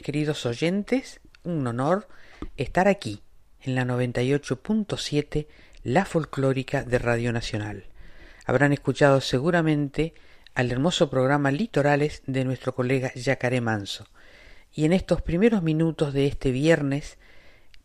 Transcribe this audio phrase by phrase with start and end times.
[0.00, 2.08] Queridos oyentes, un honor
[2.56, 3.22] estar aquí
[3.60, 5.46] en la 98.7,
[5.82, 7.84] la folclórica de Radio Nacional.
[8.46, 10.14] Habrán escuchado seguramente
[10.54, 14.06] al hermoso programa Litorales de nuestro colega Yacaré Manso.
[14.72, 17.18] Y en estos primeros minutos de este viernes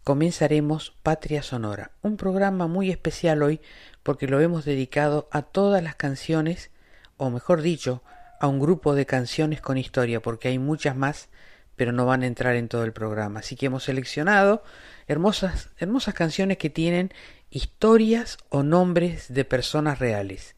[0.03, 3.59] comenzaremos Patria Sonora, un programa muy especial hoy
[4.03, 6.71] porque lo hemos dedicado a todas las canciones,
[7.17, 8.03] o mejor dicho,
[8.39, 11.29] a un grupo de canciones con historia, porque hay muchas más
[11.77, 13.39] pero no van a entrar en todo el programa.
[13.39, 14.63] Así que hemos seleccionado
[15.07, 17.13] hermosas, hermosas canciones que tienen
[17.49, 20.55] historias o nombres de personas reales.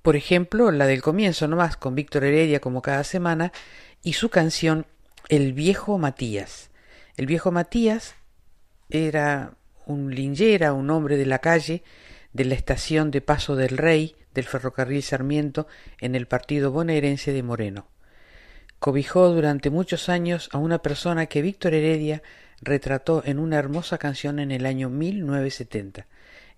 [0.00, 3.52] Por ejemplo, la del comienzo nomás, con Víctor Heredia como cada semana,
[4.02, 4.86] y su canción
[5.28, 6.70] El viejo Matías.
[7.16, 8.14] El viejo Matías
[8.90, 9.54] era
[9.86, 11.82] un lingera, un hombre de la calle,
[12.32, 15.66] de la estación de Paso del Rey del ferrocarril Sarmiento
[16.00, 17.93] en el partido bonaerense de Moreno
[18.84, 22.22] cobijó durante muchos años a una persona que Víctor Heredia
[22.60, 26.06] retrató en una hermosa canción en el año 1970.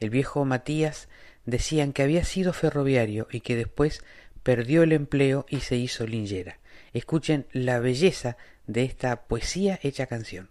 [0.00, 1.08] El viejo Matías
[1.44, 4.02] decían que había sido ferroviario y que después
[4.42, 6.58] perdió el empleo y se hizo lingera.
[6.92, 10.50] Escuchen la belleza de esta poesía hecha canción.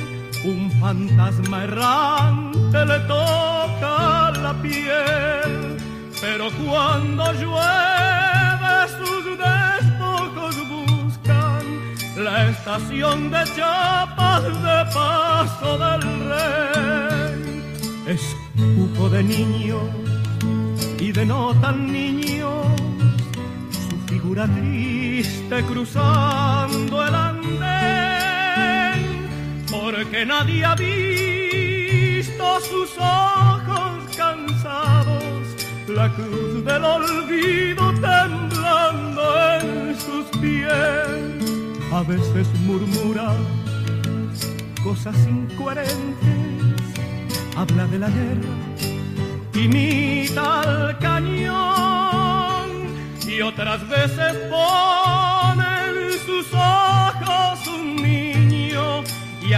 [0.43, 5.77] un fantasma errante le toca la piel,
[6.19, 11.63] pero cuando llueve sus despojos buscan
[12.23, 17.63] la estación de chapas de paso del rey.
[18.07, 19.79] Es cuco de niño
[20.99, 22.63] y de no tan niño,
[23.89, 28.20] su figura triste cruzando el andén
[29.91, 35.23] porque nadie ha visto sus ojos cansados,
[35.87, 39.21] la cruz del olvido temblando
[39.59, 41.91] en sus pies.
[41.91, 43.33] A veces murmura
[44.81, 46.81] cosas incoherentes,
[47.57, 48.55] habla de la guerra,
[49.53, 52.69] imita al cañón
[53.27, 57.10] y otras veces pone sus ojos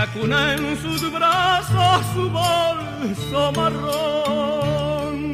[0.03, 5.33] acuna en sus brazos su bolso marrón.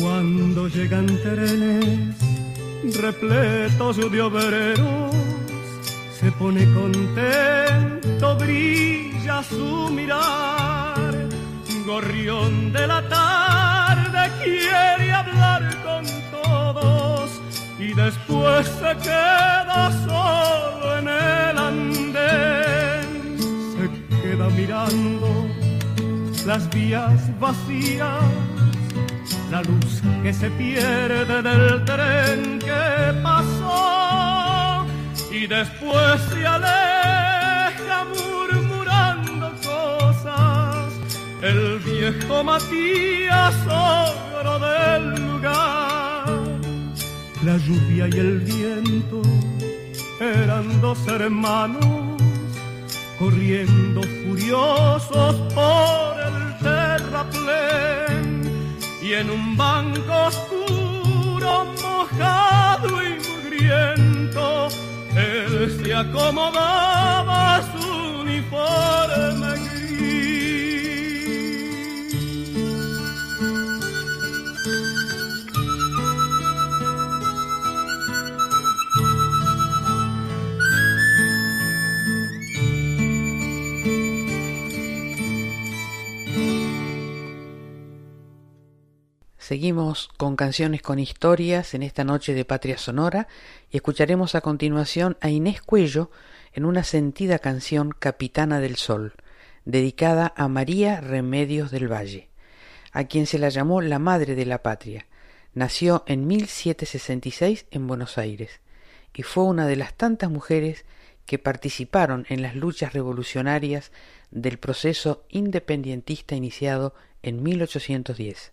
[0.00, 2.16] Cuando llegan trenes
[2.96, 5.07] repletos de obreros
[6.20, 11.12] se pone contento, brilla su mirar.
[11.86, 16.04] Gorrión de la tarde quiere hablar con
[16.42, 17.30] todos
[17.78, 23.08] y después se queda solo en el andén.
[23.74, 23.84] Se
[24.22, 25.46] queda mirando
[26.46, 28.24] las vías vacías,
[29.50, 34.07] la luz que se pierde del tren que pasó
[35.30, 40.92] y después se aleja murmurando cosas.
[41.42, 46.26] El viejo Matías, ogro del lugar.
[47.44, 49.22] La lluvia y el viento
[50.20, 52.20] eran dos hermanos
[53.18, 58.50] corriendo furiosos por el terraplén
[59.02, 64.68] y en un banco oscuro mojado y mugriento
[65.18, 69.67] él se acomodaba su uniforme
[89.48, 93.28] Seguimos con canciones con historias en esta noche de Patria Sonora
[93.70, 96.10] y escucharemos a continuación a Inés Cuello
[96.52, 99.14] en una sentida canción Capitana del Sol,
[99.64, 102.28] dedicada a María Remedios del Valle,
[102.92, 105.06] a quien se la llamó la Madre de la Patria.
[105.54, 108.60] Nació en 1766 en Buenos Aires
[109.14, 110.84] y fue una de las tantas mujeres
[111.24, 113.92] que participaron en las luchas revolucionarias
[114.30, 118.52] del proceso independentista iniciado en 1810.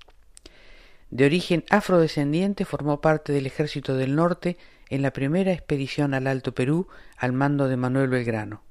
[1.15, 4.57] De origen afrodescendiente, formó parte del Ejército del Norte
[4.89, 8.63] en la primera expedición al Alto Perú al mando de Manuel Belgrano.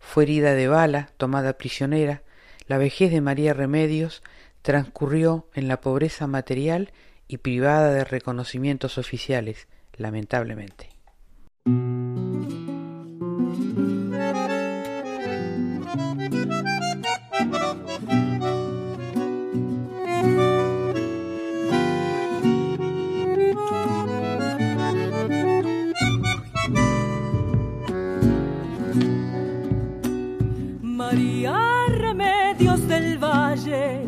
[0.00, 2.24] Fue herida de bala, tomada prisionera,
[2.66, 4.24] la vejez de María Remedios
[4.62, 6.90] transcurrió en la pobreza material
[7.28, 10.90] y privada de reconocimientos oficiales, lamentablemente.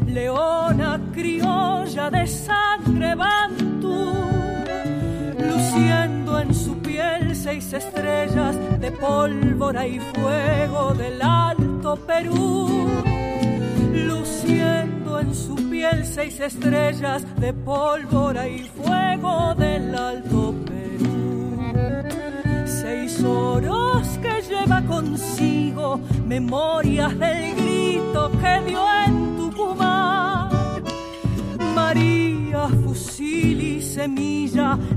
[0.07, 4.15] Leona criolla de sangre bantú,
[5.51, 12.89] luciendo en su piel seis estrellas de pólvora y fuego del Alto Perú.
[13.93, 21.59] Luciendo en su piel seis estrellas de pólvora y fuego del Alto Perú.
[22.67, 27.66] Seis oros que lleva consigo memorias del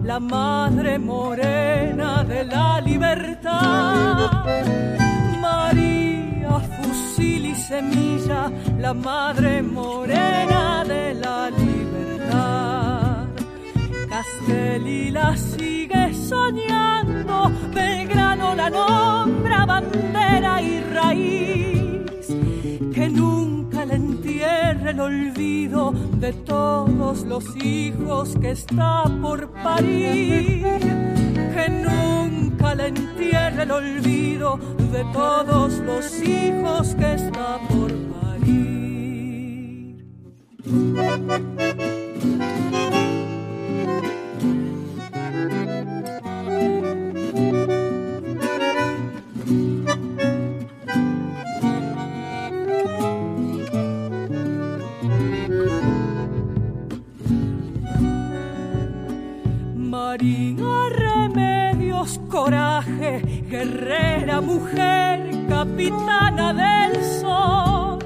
[0.10, 4.32] la madre morena de la libertad.
[5.40, 13.28] María, fusil y semilla, la madre morena de la libertad.
[14.10, 22.26] Castell la sigue soñando, Belgrano la nombra bandera y raíz,
[22.96, 23.59] que nunca
[23.90, 30.64] le entierre el olvido de todos los hijos que está por parir.
[31.54, 34.60] Que nunca le entierre el olvido
[34.92, 38.70] de todos los hijos que está por parir.
[60.18, 67.99] Remedios, coraje, guerrera mujer, capitana del sol,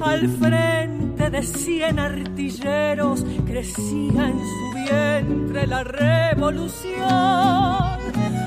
[0.00, 7.02] al frente de cien artilleros crecía en su vientre la revolución.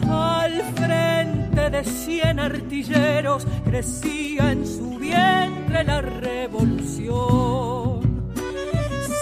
[0.09, 7.99] Al frente de cien artilleros crecía en su vientre la revolución.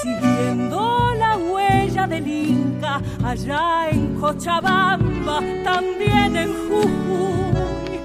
[0.04, 1.13] Siguiendo
[2.08, 8.00] del Inca, allá en Cochabamba, también en Jujuy.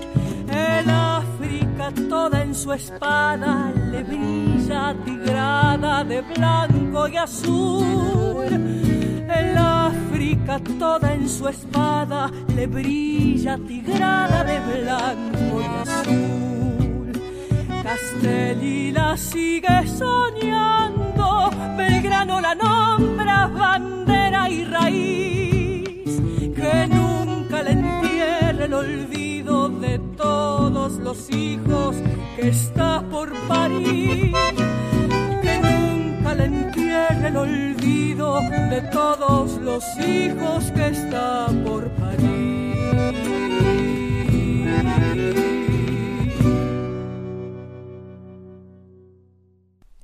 [0.51, 8.47] El África toda en su espada le brilla tigrada de blanco y azul.
[8.47, 17.13] El África toda en su espada le brilla tigrada de blanco y azul.
[17.83, 20.98] Castell la sigue soñando,
[21.79, 26.21] Belgrano la nombra bandera y raíz,
[26.57, 31.95] que nunca le entierre el olvido de todos los hijos
[32.35, 34.35] que está por parir,
[35.41, 42.39] que nunca le entierre el olvido de todos los hijos que está por parir.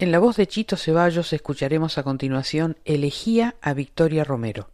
[0.05, 4.69] En la voz de Chito Ceballos escucharemos a continuación Elegía a Victoria Romero.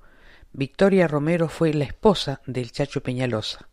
[0.53, 3.69] Victoria Romero fue la esposa del Chacho Peñalosa.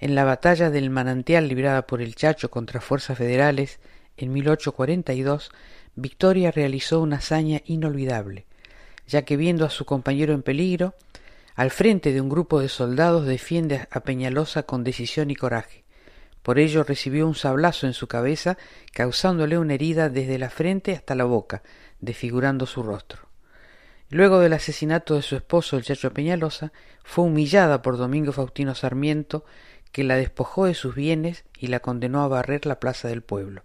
[0.00, 3.78] En la batalla del manantial librada por el Chacho contra fuerzas federales
[4.16, 5.52] en 1842,
[5.94, 8.46] Victoria realizó una hazaña inolvidable,
[9.06, 10.96] ya que viendo a su compañero en peligro,
[11.54, 15.84] al frente de un grupo de soldados defiende a Peñalosa con decisión y coraje.
[16.48, 18.56] Por ello recibió un sablazo en su cabeza,
[18.94, 21.62] causándole una herida desde la frente hasta la boca,
[22.00, 23.28] desfigurando su rostro.
[24.08, 26.72] Luego del asesinato de su esposo, el Chacho Peñalosa,
[27.04, 29.44] fue humillada por Domingo Faustino Sarmiento,
[29.92, 33.64] que la despojó de sus bienes y la condenó a barrer la plaza del pueblo.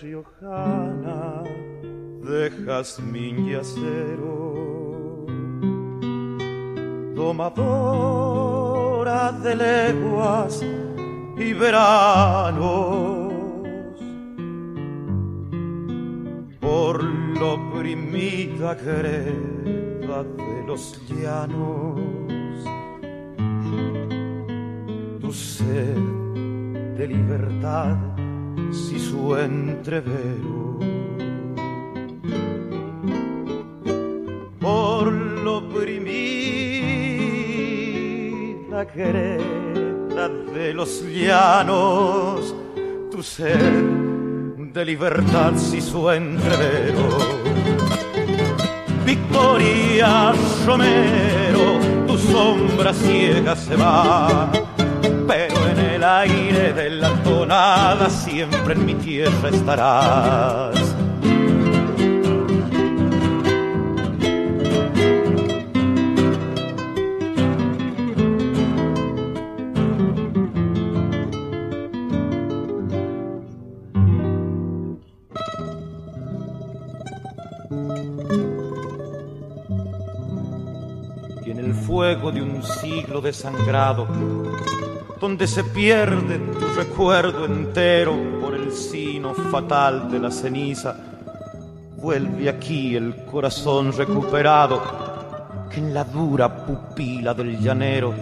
[0.00, 1.42] Riojana
[2.22, 5.26] de jazmín y acero,
[7.14, 8.12] domadora
[9.32, 10.62] de leguas
[11.36, 13.32] y veranos,
[16.60, 22.00] por lo oprimida greda de los llanos,
[25.20, 25.98] tu sed
[26.96, 28.13] de libertad
[29.14, 30.78] su entrevero.
[34.60, 36.14] Por lo oprimida
[38.86, 42.54] querida de los llanos
[43.12, 43.84] tu sed
[44.74, 47.08] de libertad si su entrevero.
[49.04, 50.32] Victoria
[50.66, 54.50] Romero tu sombra ciega se va
[56.04, 60.94] el aire de la tonada siempre en mi tierra estarás.
[81.46, 84.06] Y en el fuego de un siglo desangrado
[85.20, 90.96] donde se pierde tu recuerdo entero por el sino fatal de la ceniza.
[91.96, 94.82] Vuelve aquí el corazón recuperado
[95.70, 98.12] que en la dura pupila del llanero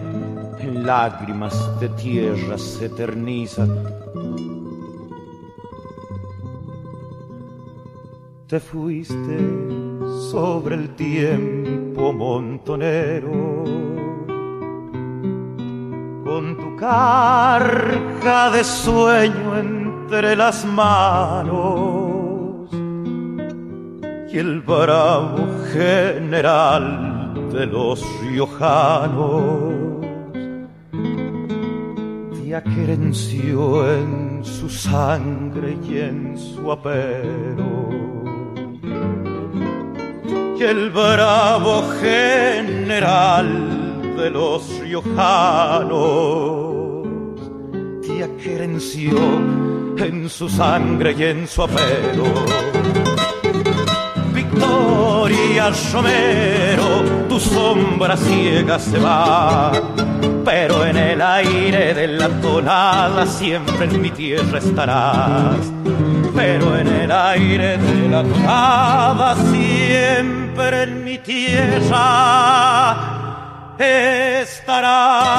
[0.59, 3.67] en lágrimas de tierra se eterniza.
[8.47, 9.37] Te fuiste
[10.31, 14.02] sobre el tiempo montonero
[16.83, 21.63] carga de sueño entre las manos
[24.29, 29.73] y el bravo general de los riojanos.
[32.35, 37.87] Te aquerenció en su sangre y en su apero.
[40.59, 43.47] Y el bravo general
[44.17, 46.72] de los riojanos
[48.17, 49.17] que aquerenció
[49.97, 52.25] en su sangre y en su apero.
[54.33, 59.71] Victoria Romero, tu sombra ciega se va,
[60.45, 65.71] pero en el aire de la tonada siempre en mi tierra estarás.
[66.35, 72.95] Pero en el aire de la tonada siempre en mi tierra
[73.77, 75.33] estarás.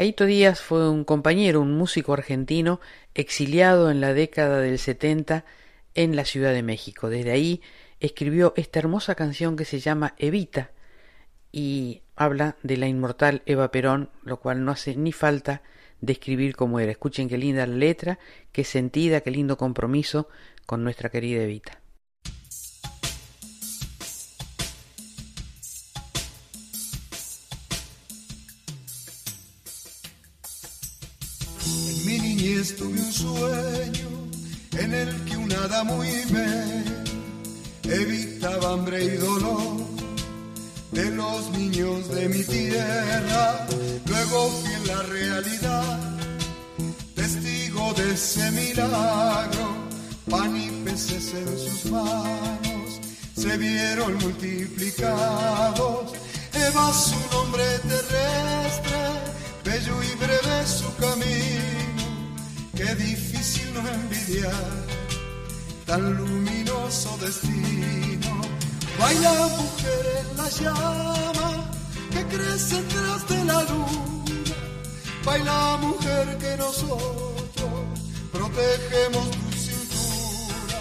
[0.00, 2.80] Caíto Díaz fue un compañero, un músico argentino
[3.12, 5.44] exiliado en la década del 70
[5.92, 7.10] en la Ciudad de México.
[7.10, 7.60] Desde ahí
[8.00, 10.70] escribió esta hermosa canción que se llama Evita
[11.52, 15.60] y habla de la inmortal Eva Perón, lo cual no hace ni falta
[16.00, 16.92] describir cómo era.
[16.92, 18.18] Escuchen qué linda la letra,
[18.52, 20.30] qué sentida, qué lindo compromiso
[20.64, 21.79] con nuestra querida Evita.
[32.60, 34.08] Niñez tuve un sueño
[34.78, 36.84] en el que un hada muy me
[37.84, 39.86] evitaba hambre y dolor
[40.92, 43.66] de los niños de mi tierra.
[44.06, 45.98] Luego fui en la realidad
[47.14, 49.66] testigo de ese milagro
[50.28, 53.00] pan y peces en sus manos
[53.34, 56.12] se vieron multiplicados.
[56.52, 59.00] Eva su nombre terrestre,
[59.64, 61.69] bello y breve su camino,
[62.80, 64.64] qué difícil no envidiar
[65.86, 68.32] tan luminoso destino.
[68.98, 71.50] Baila mujer en la llama
[72.12, 74.56] que crece tras de la luna.
[75.24, 77.82] Baila mujer que nosotros
[78.32, 80.80] protegemos tu cintura.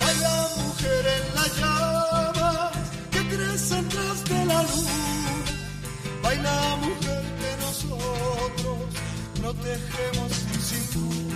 [0.00, 2.70] Baila mujer en la llama
[3.10, 5.34] que crece tras de la luna.
[6.22, 8.78] Baila mujer que nosotros
[9.40, 10.53] protegemos
[10.94, 11.34] tuvo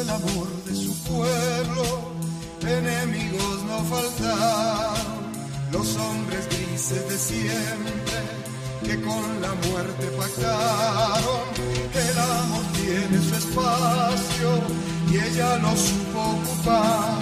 [0.00, 1.82] el amor de su pueblo,
[2.62, 5.32] enemigos no faltaron,
[5.72, 8.37] los hombres grises de siempre
[8.84, 11.48] que con la muerte pactaron.
[11.94, 14.50] El amor tiene su espacio
[15.10, 17.18] y ella lo supo ocupar.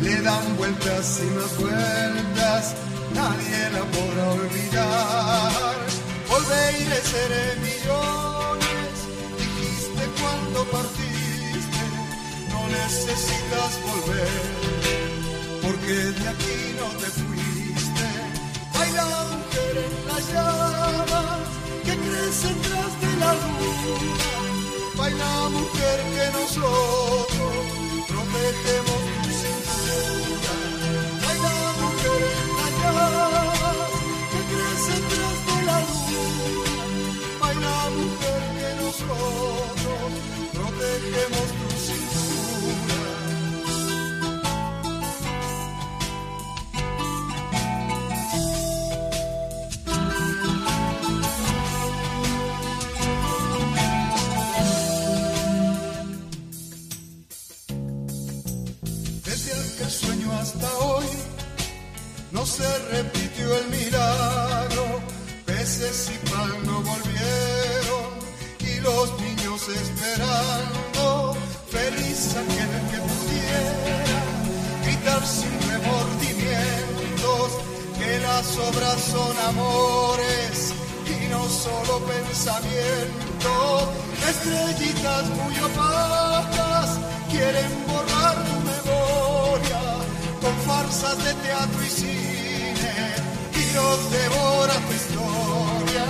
[0.00, 2.74] Le dan vueltas y más vueltas,
[3.14, 5.76] nadie la podrá olvidar.
[6.28, 8.94] Volveré, seré millones,
[9.38, 11.84] dijiste cuando partiste,
[12.50, 14.42] no necesitas volver,
[15.62, 17.31] porque de aquí no te fuiste.
[21.84, 24.30] Que crecen tras de la luna.
[24.96, 27.54] Baila mujer que nosotros
[28.06, 30.54] protegemos tu cintura.
[31.22, 32.22] Baila mujer
[32.54, 32.72] las
[34.30, 36.84] que crecen tras de la luna.
[37.40, 40.10] Baila mujer que nosotros
[40.52, 41.71] protegemos tu
[62.42, 64.84] no se repitió el milagro.
[65.46, 68.08] Peces y pan no volvieron
[68.58, 71.36] y los niños esperando.
[71.70, 73.98] Feliz aquel que pudiera
[74.84, 77.48] gritar sin remordimientos
[78.00, 80.74] que las obras son amores
[81.14, 83.88] y no solo pensamientos.
[84.30, 86.88] Estrellitas muy opacas
[87.30, 89.82] quieren borrar tu memoria
[90.42, 92.21] con farsas de teatro y cine
[93.72, 96.06] y nos devora tu historia.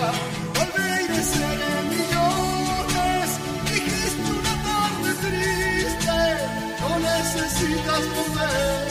[0.55, 3.29] Volveré seré millones,
[3.71, 6.19] dijiste una tarde triste,
[6.81, 8.87] no necesitas volver,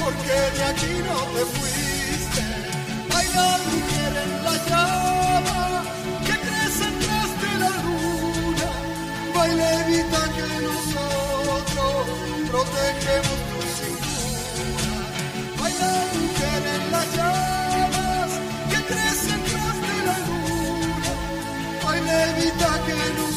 [0.00, 2.44] porque de aquí no te fuiste.
[3.12, 5.62] Baila mujer en la llama
[6.26, 8.68] que crece tras de la luna,
[9.34, 12.00] baila evita que nosotros
[12.50, 13.62] protegemos tu.
[15.60, 17.41] Baila mujer en las llamas
[22.42, 23.31] Evita que nosotros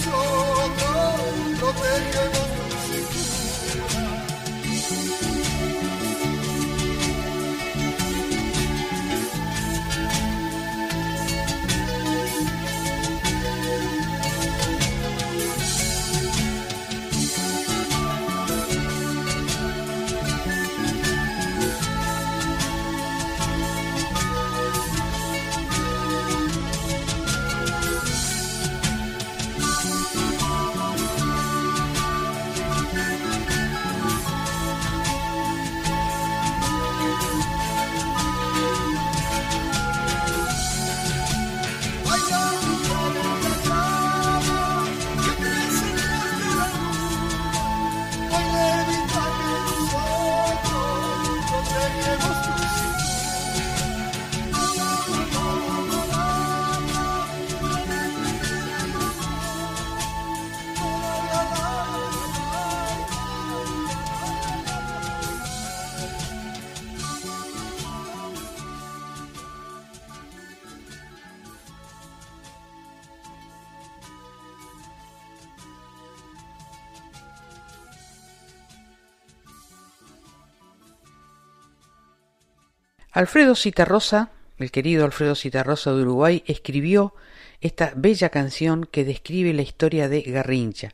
[83.26, 87.16] Alfredo Citarrosa, el querido Alfredo Citarrosa de Uruguay, escribió
[87.60, 90.94] esta bella canción que describe la historia de Garrincha,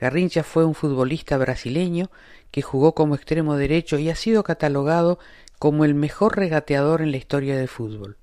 [0.00, 2.10] Garrincha fue un futbolista brasileño
[2.50, 5.20] que jugó como extremo derecho y ha sido catalogado
[5.60, 8.16] como el mejor regateador en la historia del fútbol.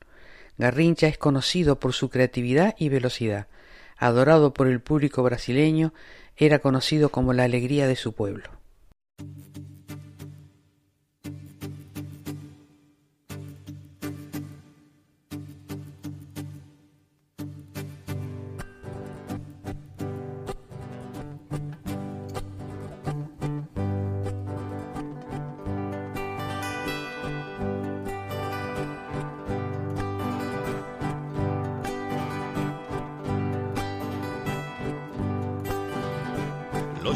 [0.58, 3.48] Garrincha es conocido por su creatividad y velocidad.
[3.96, 5.94] Adorado por el público brasileño,
[6.36, 8.50] era conocido como la alegría de su pueblo.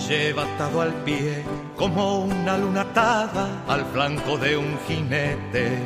[0.10, 1.44] Lleva atado al pie
[1.76, 5.78] como una luna atada al flanco de un jinete.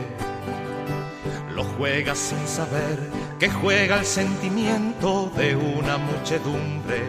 [1.53, 2.97] Lo juega sin saber
[3.38, 7.03] que juega el sentimiento de una muchedumbre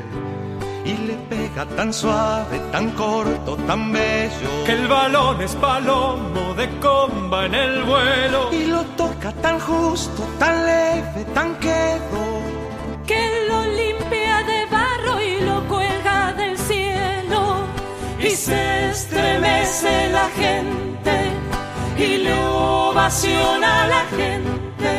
[0.85, 4.51] y le pega tan suave, tan corto, tan bello.
[4.67, 8.53] Que el balón es palomo de comba en el vuelo.
[8.53, 12.34] Y lo toca tan justo, tan leve, tan quedo.
[18.45, 21.15] Se estremece la gente
[21.97, 24.93] y le ovaciona a la gente.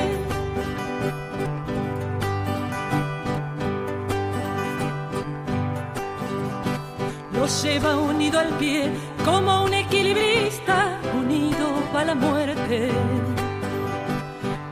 [7.34, 8.90] Lo lleva unido al pie
[9.24, 12.90] como un equilibrista unido para la muerte.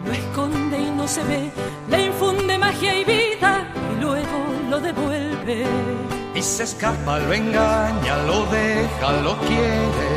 [0.06, 1.52] Lo esconde y no se ve,
[1.92, 4.38] le infunde magia y vida y luego
[4.72, 6.23] lo devuelve.
[6.36, 10.10] Y se escapa, lo engaña, lo deja, lo quiere.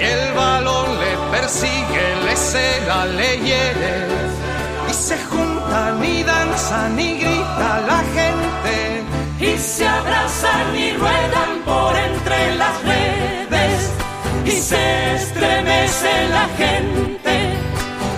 [0.00, 4.06] Y el balón le persigue, le cela, le hiere.
[4.88, 9.02] Y se juntan y danzan y grita la gente.
[9.40, 13.90] Y se abrazan y ruedan por entre las redes.
[14.44, 17.04] Y se estremece la gente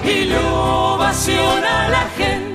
[0.04, 2.45] y lo ovaciona la gente.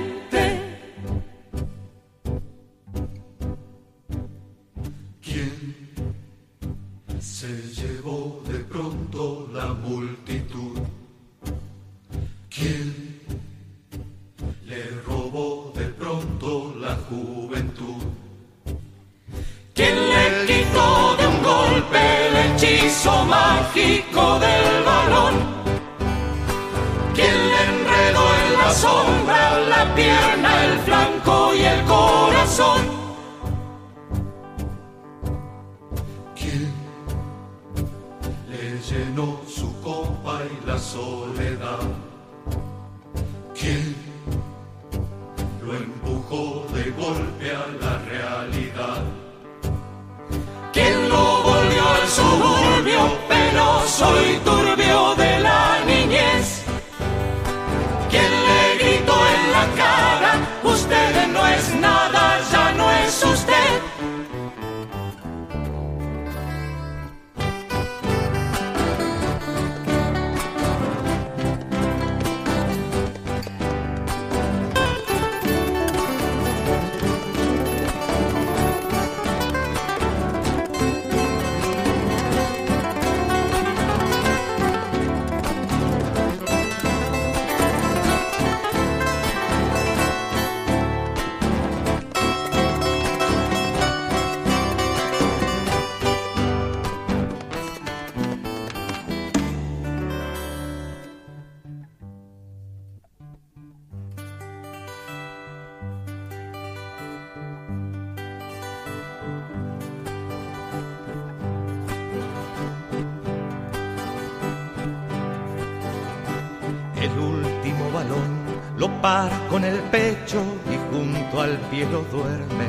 [119.52, 122.68] Con el pecho y junto al pie lo duerme.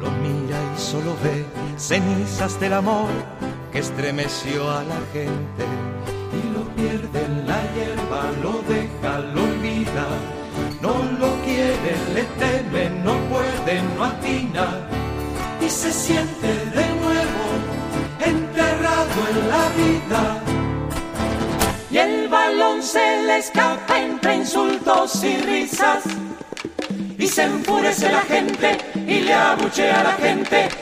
[0.00, 1.44] Lo mira y solo ve
[1.76, 3.10] cenizas del amor
[3.70, 5.64] que estremeció a la gente.
[6.38, 10.06] Y lo pierde en la hierba, lo deja, lo olvida.
[10.80, 14.88] No lo quiere, le teme, no puede, no atina.
[15.60, 16.39] Y se siente
[27.90, 30.79] enfurece la gente y le abuchea a la gente.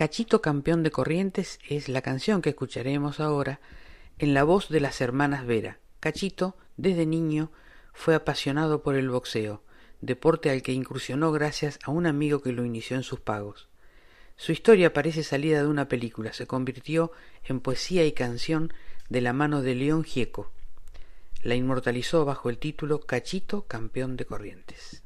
[0.00, 3.60] Cachito Campeón de Corrientes es la canción que escucharemos ahora
[4.16, 5.78] en la voz de las hermanas Vera.
[6.00, 7.52] Cachito, desde niño,
[7.92, 9.62] fue apasionado por el boxeo,
[10.00, 13.68] deporte al que incursionó gracias a un amigo que lo inició en sus pagos.
[14.36, 17.12] Su historia parece salida de una película, se convirtió
[17.44, 18.72] en poesía y canción
[19.10, 20.50] de la mano de León Gieco.
[21.42, 25.02] La inmortalizó bajo el título Cachito Campeón de Corrientes.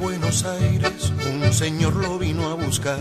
[0.00, 2.98] Buenos Aires, un señor lo vino a buscar.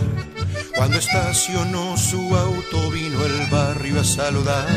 [0.76, 4.68] Cuando estacionó su auto, vino el barrio a saludar.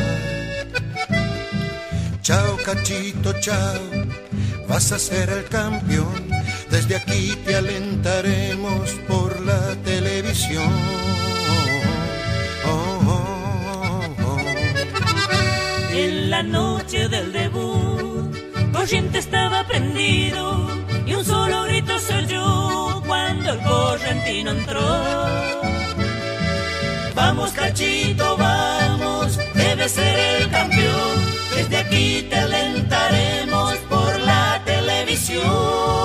[2.21, 3.81] Chao, cachito, chao,
[4.69, 6.29] vas a ser el campeón.
[6.71, 10.71] Desde aquí te alentaremos por la televisión.
[12.65, 14.39] Oh, oh, oh,
[15.91, 18.33] en la noche del debut,
[18.71, 22.13] Corriente estaba prendido y un solo grito se
[23.05, 24.81] cuando el correntino entró.
[27.15, 31.33] Vamos cachito, vamos, debe ser el campeón.
[31.55, 36.02] Desde aquí te alentaremos por la televisión.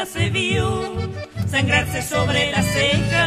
[0.00, 0.66] Las se vio
[1.50, 3.26] sangrarse sobre la ceja.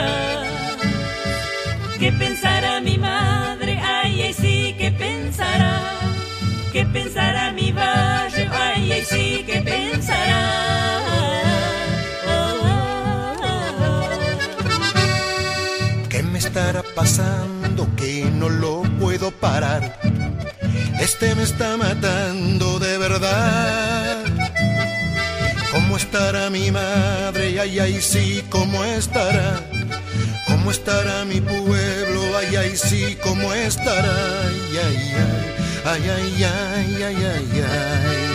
[1.99, 3.79] ¿Qué pensará mi madre?
[3.79, 5.73] Ay, ay, sí, ¿qué pensará?
[6.71, 8.49] ¿Qué pensará mi barrio?
[8.51, 10.43] Ay, ay, sí, ¿qué pensará?
[16.09, 19.99] ¿Qué me estará pasando que no lo puedo parar?
[20.99, 24.02] Este me está matando de verdad.
[25.93, 27.59] ¿Cómo estará mi madre?
[27.59, 29.61] Ay, ay, sí, ¿cómo estará?
[30.47, 32.35] ¿Cómo estará mi pueblo?
[32.35, 34.11] Ay, ay, sí, ¿cómo estará?
[34.41, 35.13] Ay, ay,
[35.85, 38.32] ay, ay, ay, ay, ay, ay.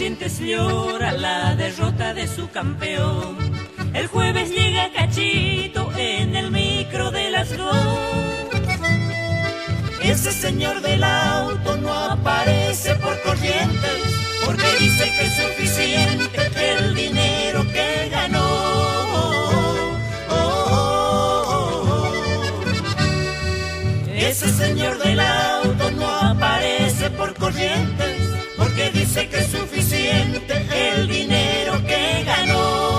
[0.00, 3.36] Corrientes llora la derrota de su campeón.
[3.92, 7.98] El jueves llega Cachito en el micro de las dos.
[10.02, 14.00] Ese señor del auto no aparece por corrientes
[14.46, 18.70] porque dice que es suficiente el dinero que ganó.
[24.16, 29.69] Ese señor del auto no aparece por corrientes porque dice que es suficiente
[30.72, 32.90] el dinero que ganó.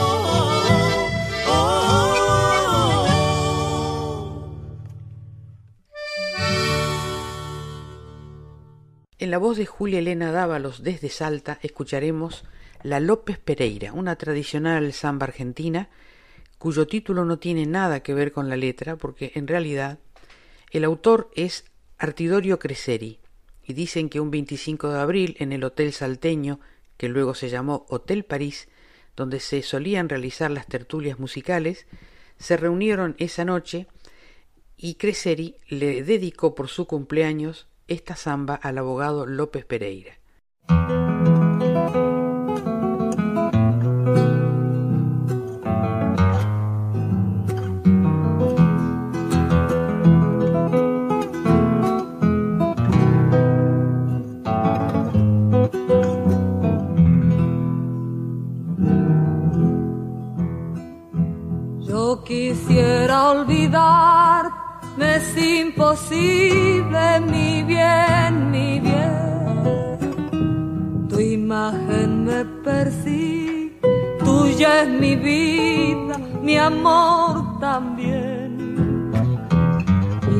[9.19, 12.43] En la voz de Julia Elena Dávalos desde Salta escucharemos
[12.84, 15.89] La López Pereira, una tradicional samba argentina
[16.58, 19.97] cuyo título no tiene nada que ver con la letra porque en realidad
[20.69, 21.65] el autor es
[21.97, 23.19] Artidorio Creseri,
[23.63, 26.60] y dicen que un 25 de abril en el Hotel Salteño,
[27.02, 28.70] que luego se llamó Hotel París,
[29.16, 31.88] donde se solían realizar las tertulias musicales,
[32.38, 33.88] se reunieron esa noche
[34.78, 40.20] y Creseri le dedicó por su cumpleaños esta samba al abogado López Pereira.
[62.72, 64.52] Quisiera olvidar,
[64.98, 69.98] me es imposible, mi bien, mi bien.
[71.10, 73.80] Tu imagen me persigue,
[74.24, 79.12] tuya es mi vida, mi amor también.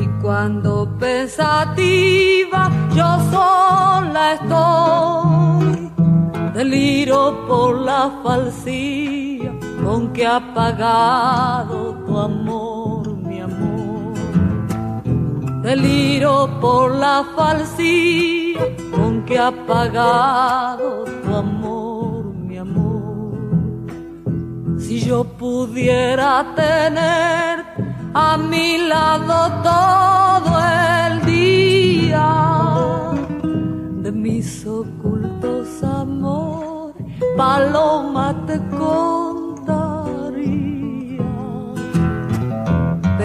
[0.00, 5.90] Y cuando pensativa, yo sola estoy
[6.54, 9.52] deliro por la falsía
[9.84, 14.14] con que ha pagado tu amor, mi amor.
[15.62, 18.60] Deliro por la falsía
[18.94, 23.32] con que ha pagado tu amor, mi amor.
[24.78, 27.64] Si yo pudiera tener
[28.12, 30.52] a mi lado todo
[31.06, 32.28] el día
[34.02, 39.31] de mis ocultos amores, paloma te contaría.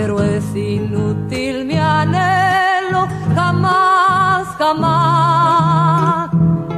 [0.07, 6.29] Pero es inútil mi anhelo, jamás, jamás.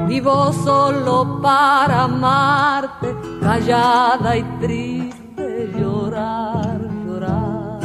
[0.08, 7.80] Vivo solo para amarte, callada y triste llorar, llorar.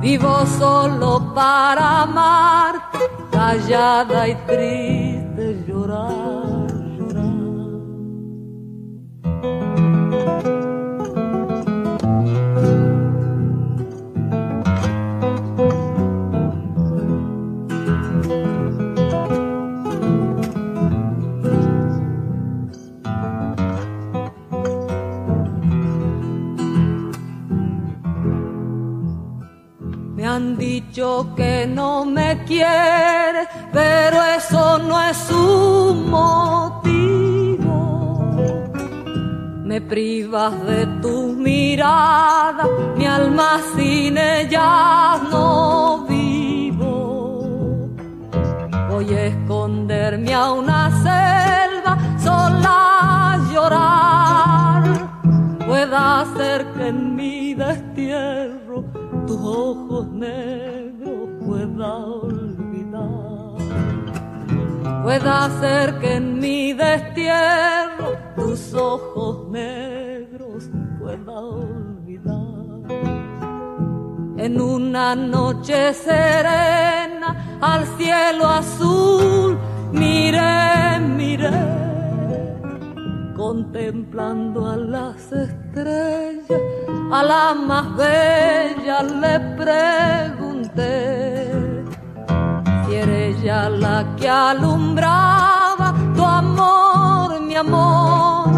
[0.00, 6.25] Vivo solo para amarte, callada y triste llorar,
[30.36, 37.78] han dicho que no me quiere, pero eso no es un motivo.
[39.64, 42.64] Me privas de tu mirada,
[42.96, 47.88] mi alma sin ella no vivo.
[48.90, 52.76] Voy a esconderme a una selva sola
[53.32, 54.82] a llorar.
[55.66, 58.55] Pueda ser que en mi destierro
[59.26, 63.56] tus ojos negros pueda olvidar.
[65.02, 72.36] Pueda ser que en mi destierro tus ojos negros pueda olvidar.
[74.36, 79.58] En una noche serena al cielo azul
[79.92, 81.95] miré, miré
[83.36, 86.60] contemplando a las estrellas,
[87.12, 91.52] a la más bella le pregunté
[92.86, 98.48] si era ella la que alumbraba tu amor, mi amor,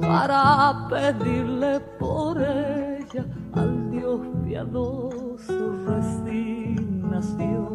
[0.00, 7.70] para pedirle por ella al Dios piadoso resignación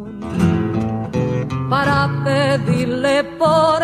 [1.69, 3.74] para pedirle por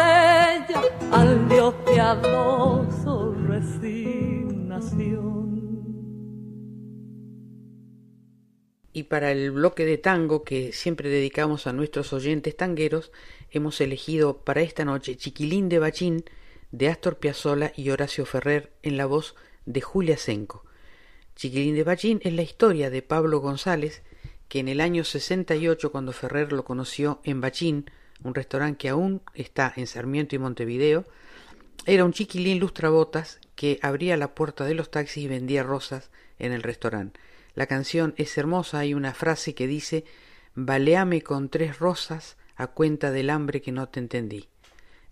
[8.93, 13.12] Y para el bloque de tango que siempre dedicamos a nuestros oyentes tangueros,
[13.49, 16.23] hemos elegido para esta noche Chiquilín de Bachín
[16.71, 20.65] de Astor Piazzolla y Horacio Ferrer en la voz de Julia Senco.
[21.36, 24.03] Chiquilín de Bachín es la historia de Pablo González,
[24.47, 27.89] que en el año 68, cuando Ferrer lo conoció en Bachín,
[28.23, 31.05] un restaurante que aún está en Sarmiento y Montevideo,
[31.85, 36.51] era un chiquilín lustrabotas que abría la puerta de los taxis y vendía rosas en
[36.51, 37.19] el restaurante.
[37.55, 40.05] La canción es hermosa, hay una frase que dice
[40.53, 44.47] Baleame con tres rosas a cuenta del hambre que no te entendí.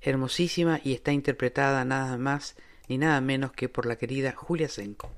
[0.01, 2.55] Hermosísima y está interpretada nada más
[2.88, 5.11] ni nada menos que por la querida Julia Senco.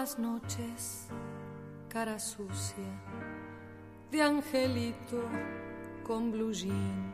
[0.00, 1.08] Las noches,
[1.90, 2.90] cara sucia,
[4.10, 5.22] de angelito
[6.02, 7.12] con blue jean.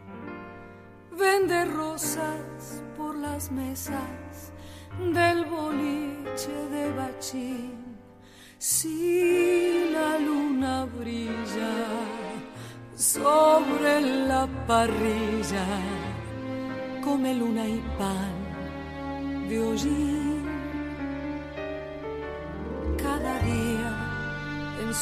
[1.11, 4.53] Vende rosas por las mesas
[5.13, 7.99] del boliche de bachín.
[8.57, 11.75] Si la luna brilla
[12.95, 15.67] sobre la parrilla
[17.03, 20.16] come luna y pan de hollín.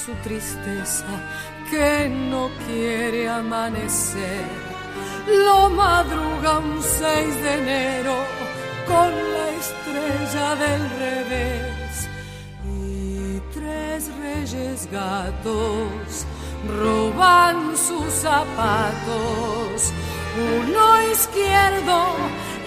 [0.04, 1.06] Su tristeza
[1.70, 4.44] que no quiere amanecer,
[5.26, 8.16] lo madruga un 6 de enero
[8.86, 12.08] con la estrella del revés.
[12.66, 16.26] Y tres reyes gatos
[16.78, 19.92] roban sus zapatos,
[20.36, 21.98] uno izquierdo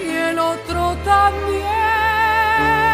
[0.04, 2.87] y el otro también.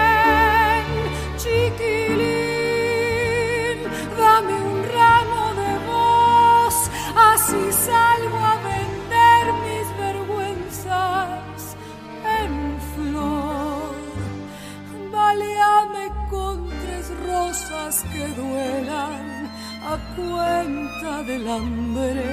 [18.14, 19.50] Que duelan
[19.92, 22.24] a cuenta del hambre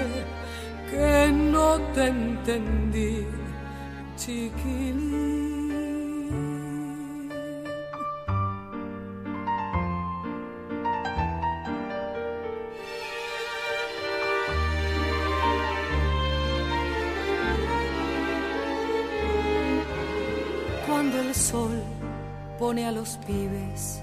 [0.91, 3.27] que no te entendí,
[4.17, 5.51] chiquilín.
[20.87, 21.83] Cuando el sol
[22.59, 24.03] pone a los pibes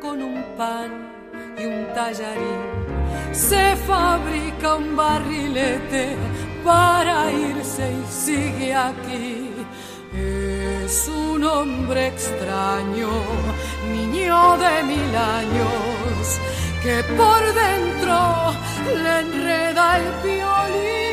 [0.00, 0.90] con un pan
[1.58, 2.62] y un tallarín.
[3.32, 6.16] Se fabrica un barrilete
[6.64, 9.50] para irse y sigue aquí.
[10.14, 13.10] Es un hombre extraño,
[13.92, 16.40] niño de mil años,
[16.82, 18.52] que por dentro
[19.02, 21.07] le enreda el violín.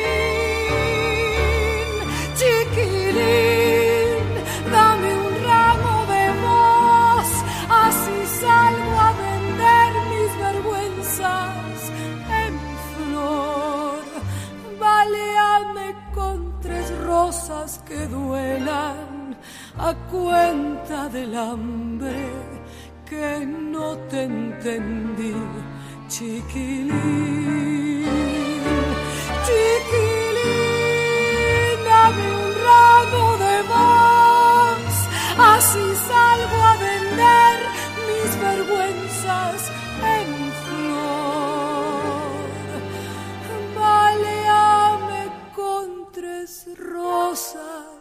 [17.96, 19.36] Que duelan
[19.78, 22.28] a cuenta del hambre
[23.08, 25.34] que no te entendí,
[26.08, 26.94] chiquilín.
[29.46, 30.96] Chiquilín,
[31.90, 34.94] dame un ramo de voz,
[35.52, 36.35] así salgo
[46.74, 47.94] rosas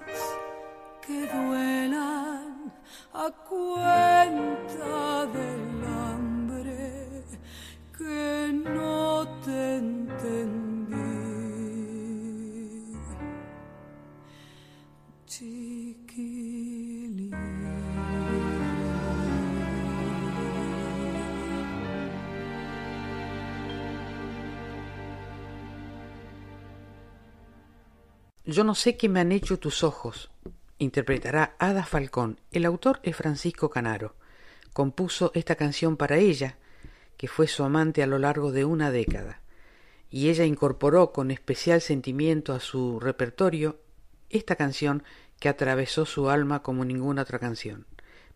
[1.05, 2.73] que duelan
[3.13, 7.23] a cuenta del hambre
[7.97, 10.64] que no te.
[28.47, 30.29] Yo no sé qué me han hecho tus ojos,
[30.77, 32.39] interpretará Ada Falcón.
[32.51, 34.13] El autor es Francisco Canaro.
[34.71, 36.55] Compuso esta canción para ella,
[37.17, 39.41] que fue su amante a lo largo de una década,
[40.11, 43.79] y ella incorporó con especial sentimiento a su repertorio
[44.29, 45.01] esta canción
[45.39, 47.87] que atravesó su alma como ninguna otra canción.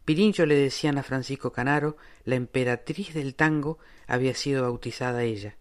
[0.05, 5.57] Pirincho le decían a Francisco Canaro, la emperatriz del tango había sido bautizada ella,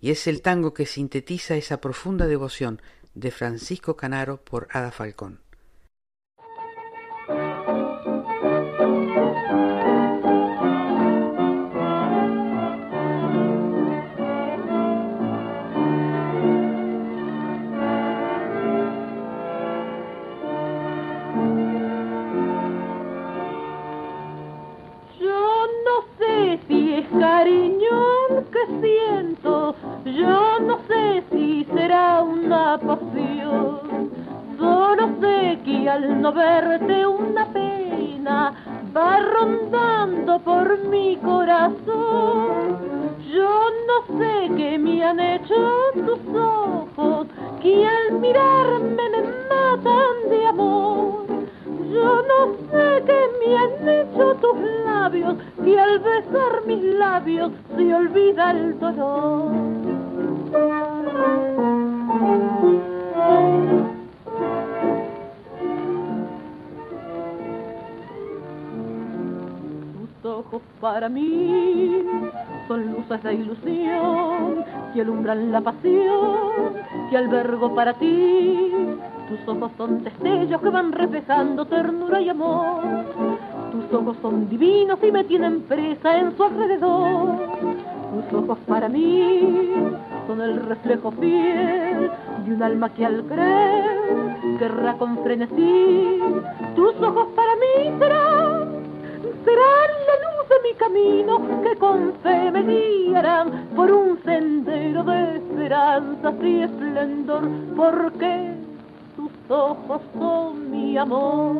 [0.00, 2.80] y es el tango que sintetiza esa profunda devoción
[3.14, 5.40] de Francisco Canaro por Ada Falcón.
[25.18, 27.83] Yo no sé si es cariño
[28.80, 34.10] siento, yo no sé si será una pasión.
[34.58, 38.52] Solo sé que al no verte una pena
[38.96, 42.78] va rondando por mi corazón.
[43.32, 43.50] Yo
[43.88, 45.54] no sé qué me han hecho
[45.94, 47.26] tus ojos,
[47.60, 51.23] que al mirarme me matan de amor
[51.94, 57.94] yo no sé qué me han hecho tus labios, y al besar mis labios se
[57.94, 59.52] olvida el dolor.
[70.22, 72.02] Tus ojos para mí
[72.66, 76.74] son luces de ilusión que alumbran la pasión
[77.10, 78.72] que albergo para ti
[79.28, 82.82] tus ojos son destellos que van reflejando ternura y amor.
[83.72, 87.38] Tus ojos son divinos y me tienen presa en su alrededor.
[88.14, 89.74] Tus ojos para mí
[90.26, 92.10] son el reflejo fiel
[92.44, 96.20] de un alma que al creer querrá con frenesí.
[96.76, 98.68] Tus ojos para mí serán,
[99.44, 105.36] serán la luz de mi camino que con fe me guiarán por un sendero de
[105.36, 108.53] esperanza y esplendor, porque
[109.48, 111.54] ojos son mi amor.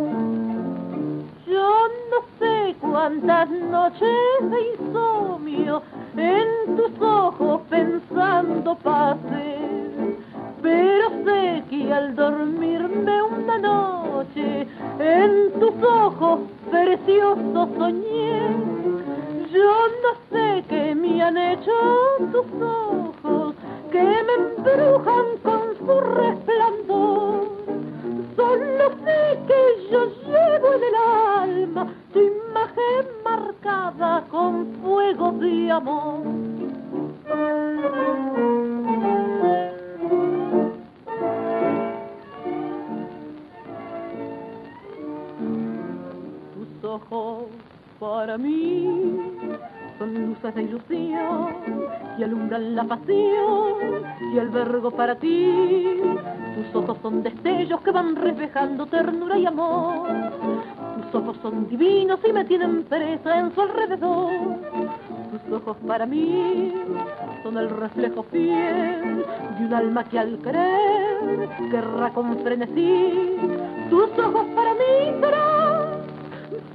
[1.47, 5.83] Yo no sé cuántas noches de insomnio
[6.17, 9.59] en tus ojos pensando pasé,
[10.63, 14.67] pero sé que al dormirme una noche
[14.99, 18.41] en tus ojos preciosos soñé.
[19.53, 19.73] Yo
[20.03, 21.73] no sé qué me han hecho
[22.33, 23.55] tus ojos,
[23.93, 27.74] que me embrujan con su resplandor.
[28.37, 36.21] Solo sé que yo llevo en el alma tu imagen marcada con fuego de amor.
[46.55, 47.45] Tus ojos
[48.01, 49.21] para mí
[49.99, 51.55] son luces de ilusión
[52.17, 53.75] que alumbran la pasión
[54.33, 56.01] y albergo para ti.
[56.55, 60.09] Tus ojos son destellos que van reflejando ternura y amor.
[61.03, 64.33] Tus ojos son divinos y me tienen presa en su alrededor.
[65.31, 66.73] Tus ojos para mí
[67.43, 69.25] son el reflejo fiel
[69.59, 73.37] de un alma que al querer querrá con frenesí.
[73.91, 75.84] Tus ojos para mí serán,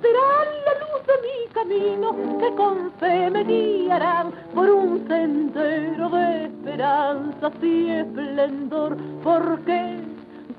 [0.02, 6.45] serán la luz de mi camino que con fe me guiarán por un sendero de
[6.45, 9.97] esperanza y esplendor, porque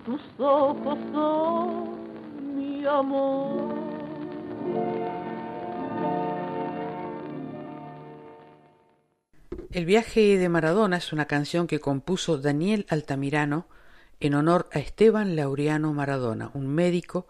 [0.05, 3.75] tus ojos son mi amor.
[9.73, 13.67] El viaje de Maradona es una canción que compuso Daniel Altamirano
[14.19, 17.27] en honor a Esteban Laureano Maradona, un médico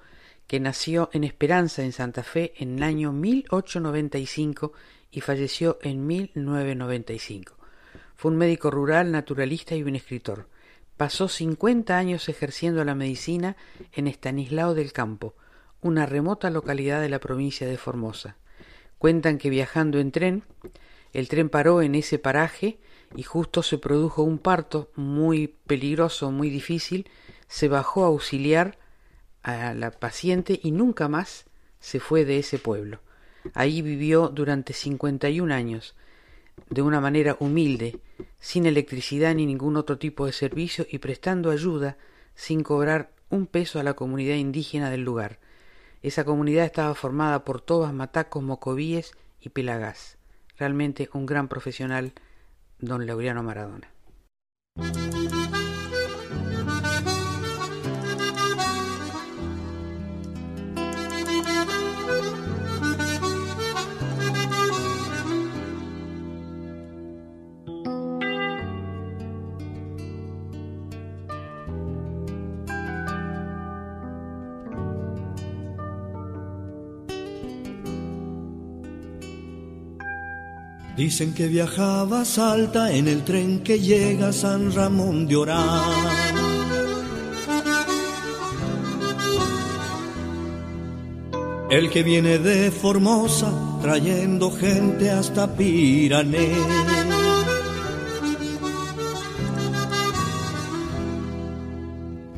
[0.50, 4.72] que nació en Esperanza, en Santa Fe, en el año 1895
[5.12, 7.54] y falleció en 1995.
[8.16, 10.48] Fue un médico rural, naturalista y un escritor.
[10.96, 13.56] Pasó 50 años ejerciendo la medicina
[13.92, 15.36] en Estanislao del Campo,
[15.82, 18.36] una remota localidad de la provincia de Formosa.
[18.98, 20.42] Cuentan que viajando en tren,
[21.12, 22.80] el tren paró en ese paraje
[23.14, 27.08] y justo se produjo un parto muy peligroso, muy difícil,
[27.46, 28.80] se bajó a auxiliar
[29.42, 31.46] a la paciente y nunca más
[31.78, 33.00] se fue de ese pueblo.
[33.54, 35.94] Ahí vivió durante 51 años,
[36.68, 37.98] de una manera humilde,
[38.38, 41.96] sin electricidad ni ningún otro tipo de servicio y prestando ayuda
[42.34, 45.38] sin cobrar un peso a la comunidad indígena del lugar.
[46.02, 50.18] Esa comunidad estaba formada por tobas, matacos, mocovíes y pelagás.
[50.58, 52.12] Realmente un gran profesional,
[52.78, 53.90] don Laureano Maradona.
[81.00, 85.80] Dicen que viajaba a Salta en el tren que llega a San Ramón de Orán.
[91.70, 96.50] El que viene de Formosa trayendo gente hasta Pirané.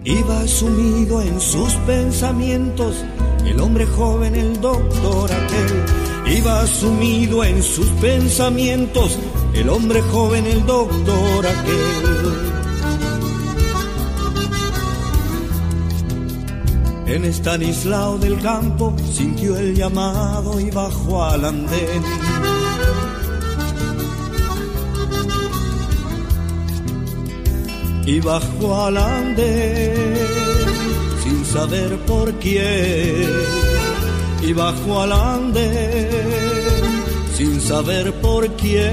[0.05, 2.95] Iba sumido en sus pensamientos
[3.45, 5.82] el hombre joven, el doctor aquel.
[6.37, 9.19] Iba sumido en sus pensamientos
[9.55, 12.13] el hombre joven, el doctor aquel.
[17.07, 22.03] En Estanislao del campo sintió el llamado y bajó al andén.
[28.07, 30.15] Y bajó al andén
[31.23, 33.72] sin saber por quién.
[34.43, 36.09] Y bajó al andén
[37.37, 38.93] sin saber por quién.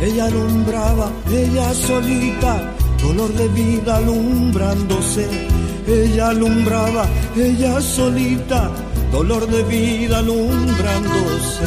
[0.00, 2.74] Ella alumbraba, ella solita
[3.04, 5.28] color de vida alumbrándose.
[5.86, 8.70] Ella alumbraba, ella solita,
[9.12, 11.64] dolor de vida alumbrándose.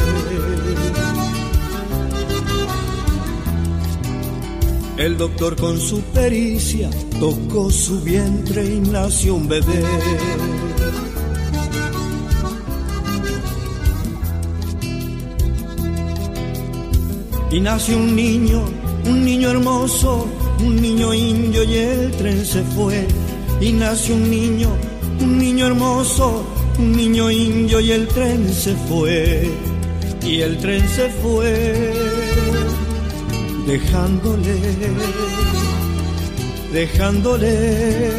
[4.96, 9.84] El doctor con su pericia tocó su vientre y nació un bebé.
[17.50, 18.64] Y nació un niño,
[19.06, 20.28] un niño hermoso,
[20.60, 23.06] un niño indio y el tren se fue.
[23.60, 24.68] Y nació un niño,
[25.20, 26.44] un niño hermoso,
[26.78, 29.50] un niño indio y el tren se fue.
[30.22, 31.92] Y el tren se fue
[33.66, 34.56] dejándole,
[36.72, 38.10] dejándole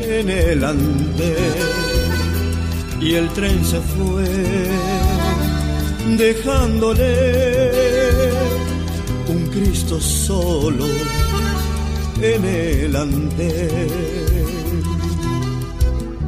[0.00, 1.86] en el andén.
[3.00, 4.24] Y el tren se fue,
[6.14, 7.10] dejándole
[9.28, 10.86] un Cristo solo
[12.20, 13.80] en el andén.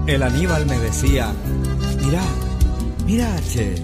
[0.07, 1.33] El Aníbal me decía,
[2.03, 2.23] mira,
[3.07, 3.75] mira, che,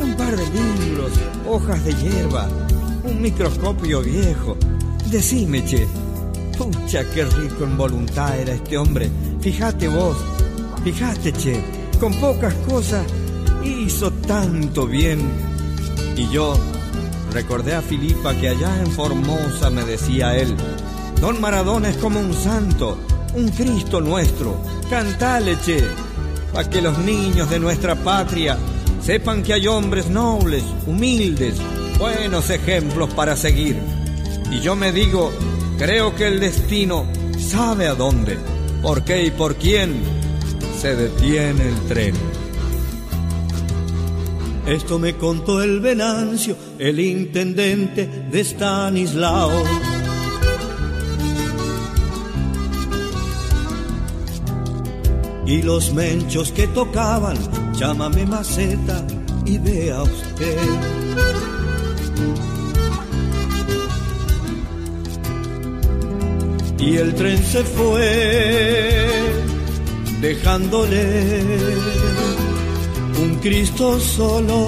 [0.00, 0.44] un par de
[0.84, 1.12] libros,
[1.48, 2.48] hojas de hierba,
[3.04, 4.56] un microscopio viejo.
[5.10, 5.86] Decime, che.
[6.58, 9.10] Pucha, qué rico en voluntad era este hombre.
[9.40, 10.16] Fíjate vos,
[10.84, 11.62] fíjate, che.
[11.98, 13.04] Con pocas cosas
[13.64, 15.20] hizo tanto bien.
[16.16, 16.54] Y yo
[17.32, 20.54] recordé a Filipa que allá en Formosa me decía él,
[21.20, 22.98] Don Maradona es como un santo,
[23.34, 24.60] un Cristo nuestro.
[24.90, 25.82] Cantale, che,
[26.52, 28.58] para que los niños de nuestra patria
[29.00, 31.56] sepan que hay hombres nobles, humildes,
[31.98, 33.78] buenos ejemplos para seguir.
[34.50, 35.32] Y yo me digo,
[35.78, 37.06] creo que el destino
[37.38, 38.38] sabe a dónde,
[38.82, 40.02] por qué y por quién
[40.80, 42.43] se detiene el tren.
[44.66, 49.50] Esto me contó el Venancio, el intendente de Stanislao.
[55.46, 57.36] Y los menchos que tocaban,
[57.74, 59.06] llámame maceta
[59.44, 60.58] y vea usted.
[66.86, 69.10] y el tren se fue
[70.20, 71.54] dejándole
[73.20, 74.66] un Cristo solo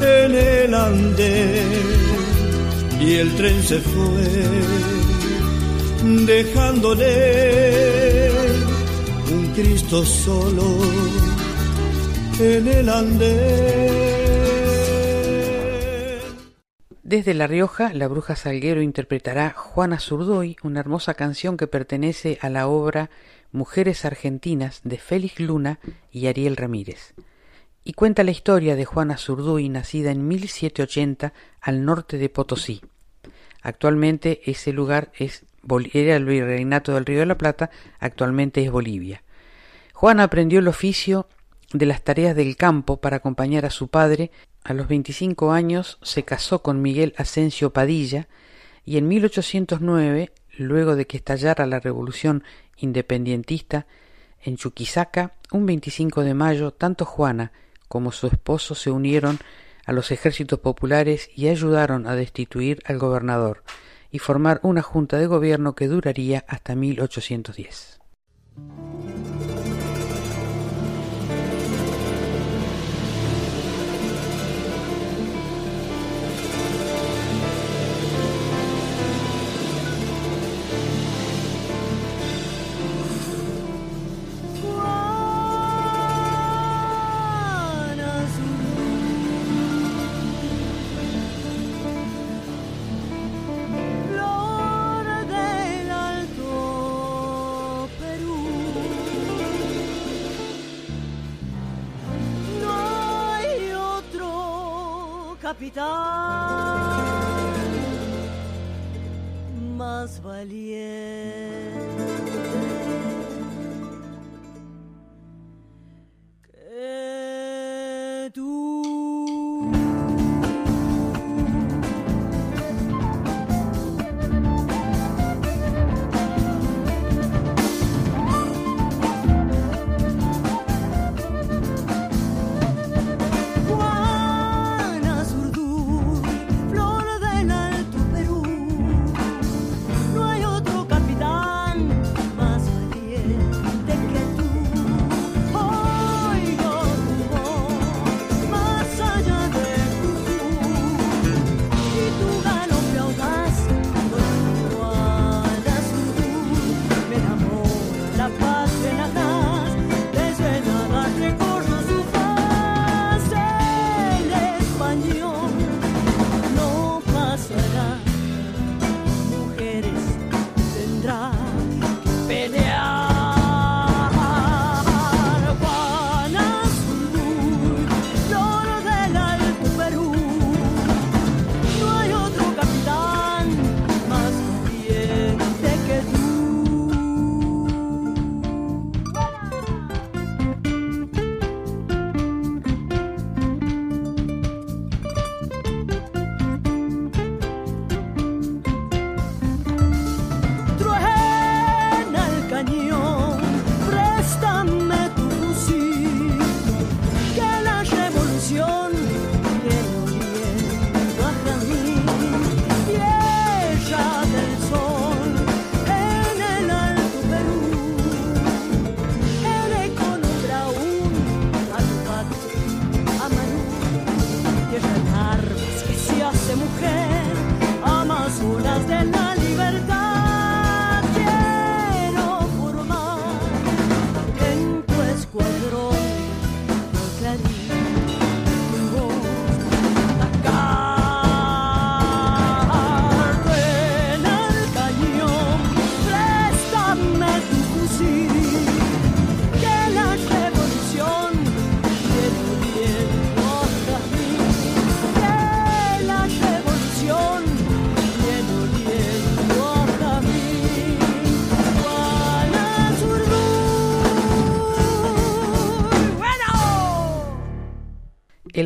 [0.00, 1.82] en el andén.
[3.00, 4.22] Y el tren se fue
[6.26, 7.10] dejándole
[9.32, 10.78] un Cristo solo
[12.38, 14.14] en el andén.
[17.02, 22.48] Desde La Rioja, la bruja Salguero interpretará Juana Zurdoy, una hermosa canción que pertenece a
[22.48, 23.10] la obra
[23.54, 25.78] Mujeres Argentinas de Félix Luna
[26.10, 27.14] y Ariel Ramírez.
[27.84, 32.82] Y cuenta la historia de Juana Zurduy, nacida en 1780 al norte de Potosí.
[33.62, 35.44] Actualmente ese lugar es,
[35.92, 39.22] era el virreinato del Río de la Plata, actualmente es Bolivia.
[39.92, 41.28] Juana aprendió el oficio
[41.72, 44.32] de las tareas del campo para acompañar a su padre
[44.64, 48.28] a los 25 años se casó con Miguel Asensio Padilla
[48.84, 52.44] y en 1809, luego de que estallara la revolución
[52.76, 53.86] independientista
[54.42, 57.52] en Chuquisaca, un 25 de mayo, tanto Juana
[57.88, 59.38] como su esposo se unieron
[59.86, 63.62] a los ejércitos populares y ayudaron a destituir al gobernador
[64.10, 68.00] y formar una junta de gobierno que duraría hasta 1810.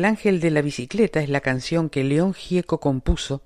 [0.09, 3.43] Ángel de la bicicleta es la canción que León Gieco compuso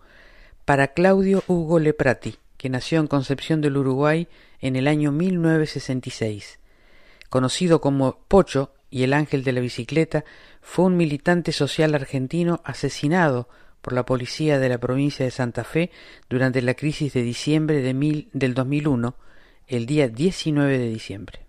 [0.65, 4.29] para Claudio Hugo Leprati, que nació en Concepción del Uruguay
[4.61, 6.59] en el año 1966.
[7.29, 10.23] Conocido como Pocho y el ángel de la bicicleta,
[10.61, 13.49] fue un militante social argentino asesinado
[13.81, 15.91] por la policía de la provincia de Santa Fe
[16.29, 19.15] durante la crisis de diciembre de del 2001,
[19.67, 21.39] el día 19 de diciembre.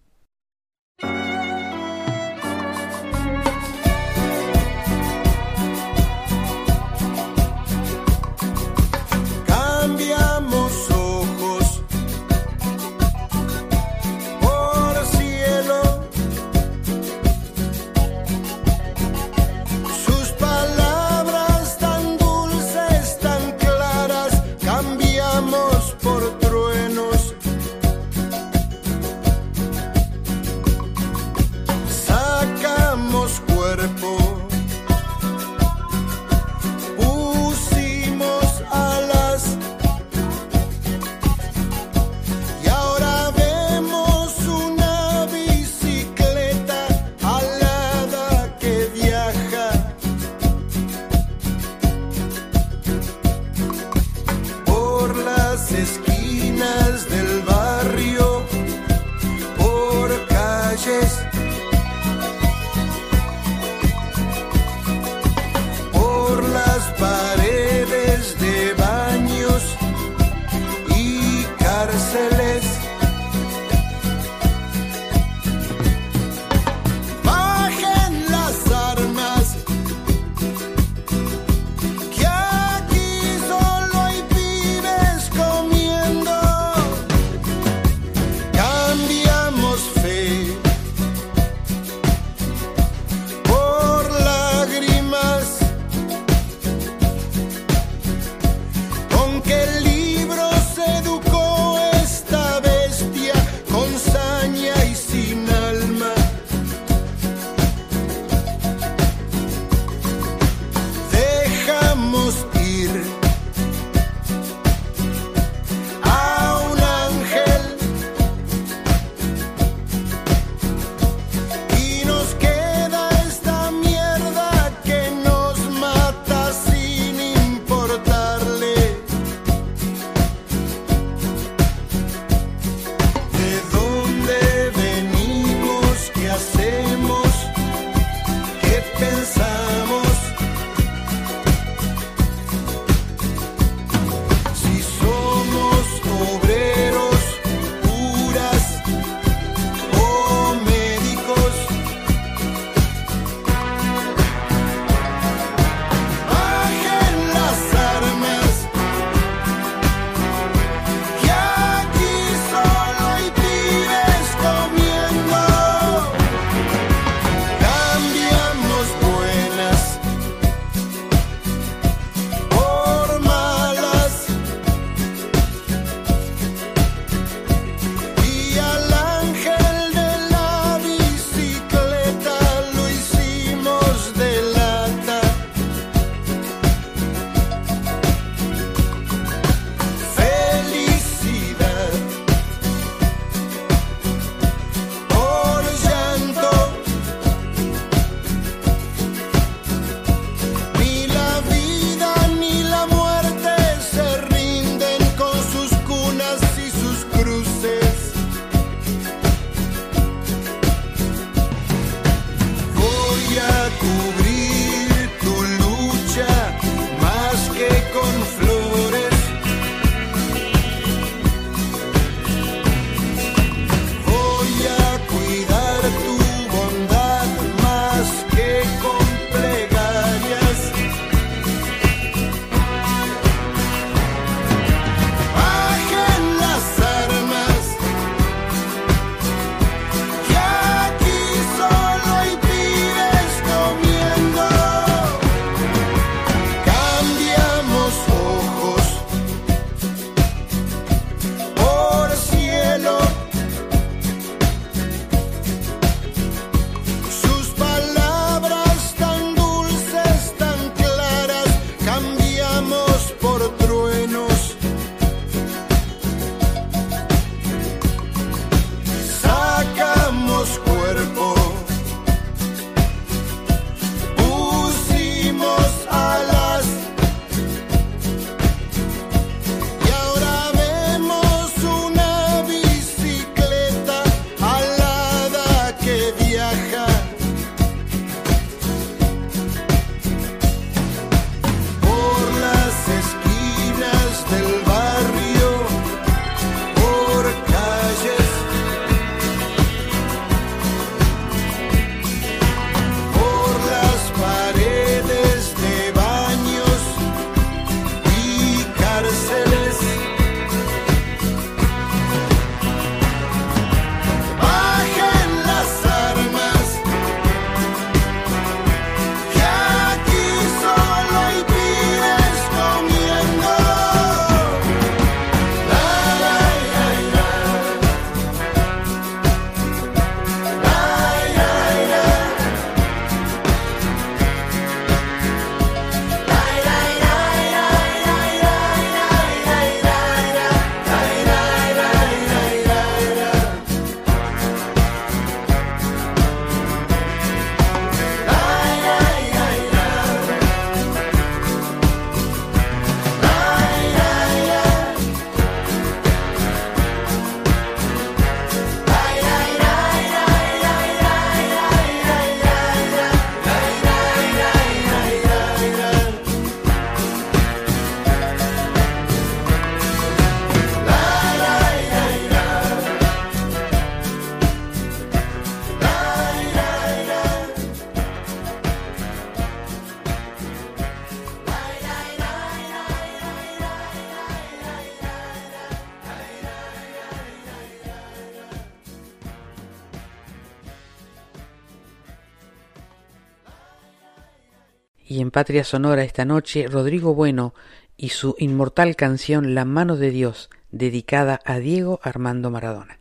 [395.35, 397.55] Patria Sonora esta noche, Rodrigo Bueno
[397.97, 403.01] y su inmortal canción La mano de Dios, dedicada a Diego Armando Maradona.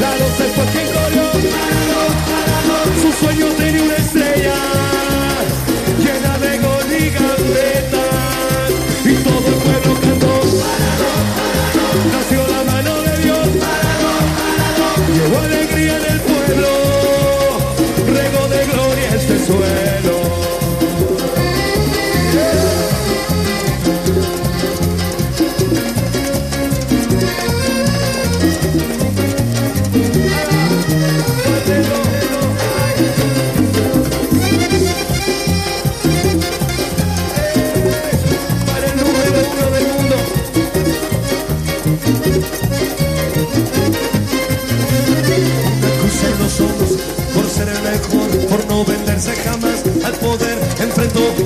[0.00, 1.26] Lalo se fue quien corrió.
[3.02, 4.54] Su sueño tenía una estrella
[5.98, 8.70] llena de gol y gambetas
[9.04, 10.34] y todo el pueblo cantó.
[12.12, 13.48] Nació la mano de Dios.
[15.14, 16.68] Llevó alegría en el pueblo,
[18.06, 19.81] rego de gloria este suelo.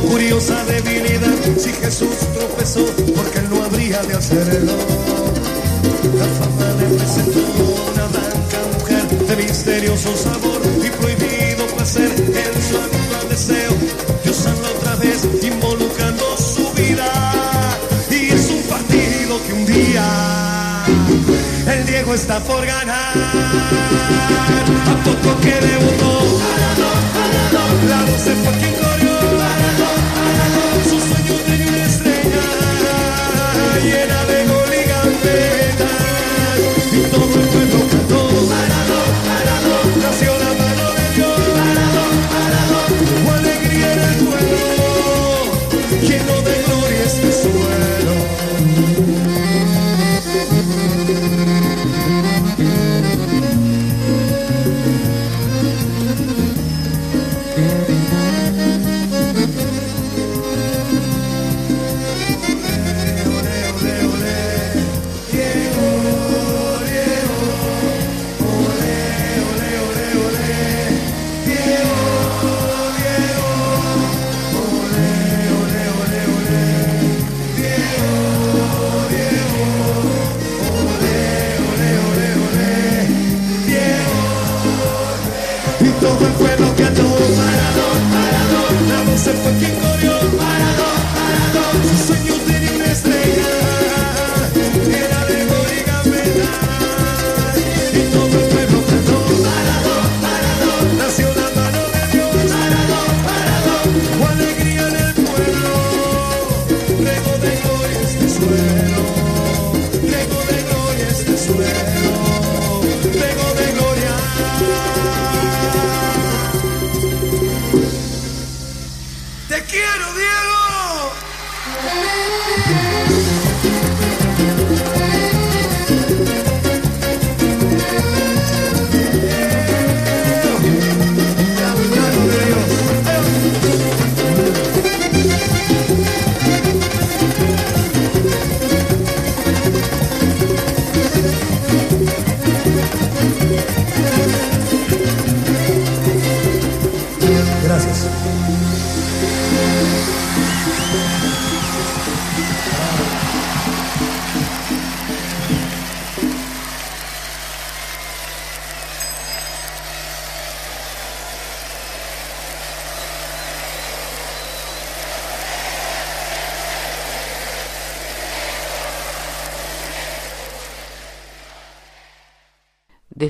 [0.08, 1.34] Curiosa debilidad.
[1.58, 2.84] Si Jesús tropezó,
[3.14, 4.72] porque él no habría de hacerlo.
[6.18, 7.40] La fama le presentó
[7.92, 13.72] una blanca mujer de misterioso sabor y prohibido placer en su habitual deseo.
[14.24, 17.08] Dios habla otra vez involucrando su vida.
[18.10, 20.84] Y es un partido que un día
[21.72, 23.12] el Diego está por ganar.
[24.86, 26.40] A poco que debutó
[27.88, 28.85] la se fue quien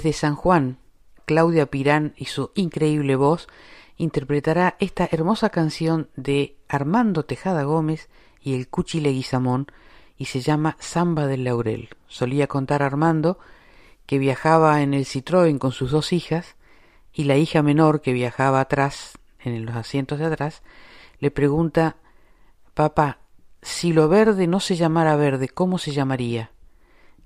[0.07, 0.79] Desde San Juan,
[1.25, 3.49] Claudia Pirán y su increíble voz
[3.97, 8.09] interpretará esta hermosa canción de Armando Tejada Gómez
[8.41, 9.67] y el Cuchi Leguizamón
[10.17, 11.89] y se llama Samba del Laurel.
[12.07, 13.41] Solía contar Armando
[14.07, 16.55] que viajaba en el Citroën con sus dos hijas
[17.13, 20.63] y la hija menor que viajaba atrás, en los asientos de atrás,
[21.19, 21.97] le pregunta
[22.75, 23.19] Papá,
[23.61, 26.53] si lo verde no se llamara verde, ¿cómo se llamaría?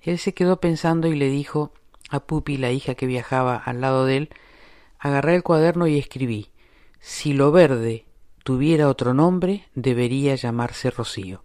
[0.01, 1.75] Él se quedó pensando y le dijo
[2.11, 4.31] a Pupi, la hija que viajaba al lado de él,
[4.99, 6.51] agarré el cuaderno y escribí
[6.99, 8.05] Si lo verde
[8.45, 11.45] tuviera otro nombre, debería llamarse Rocío.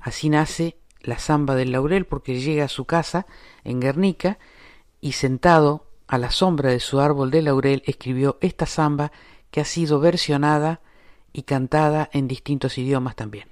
[0.00, 3.26] Así nace la zamba del laurel porque llega a su casa
[3.64, 4.38] en Guernica
[5.00, 9.12] y sentado a la sombra de su árbol de laurel escribió esta zamba
[9.50, 10.80] que ha sido versionada
[11.32, 13.48] y cantada en distintos idiomas también.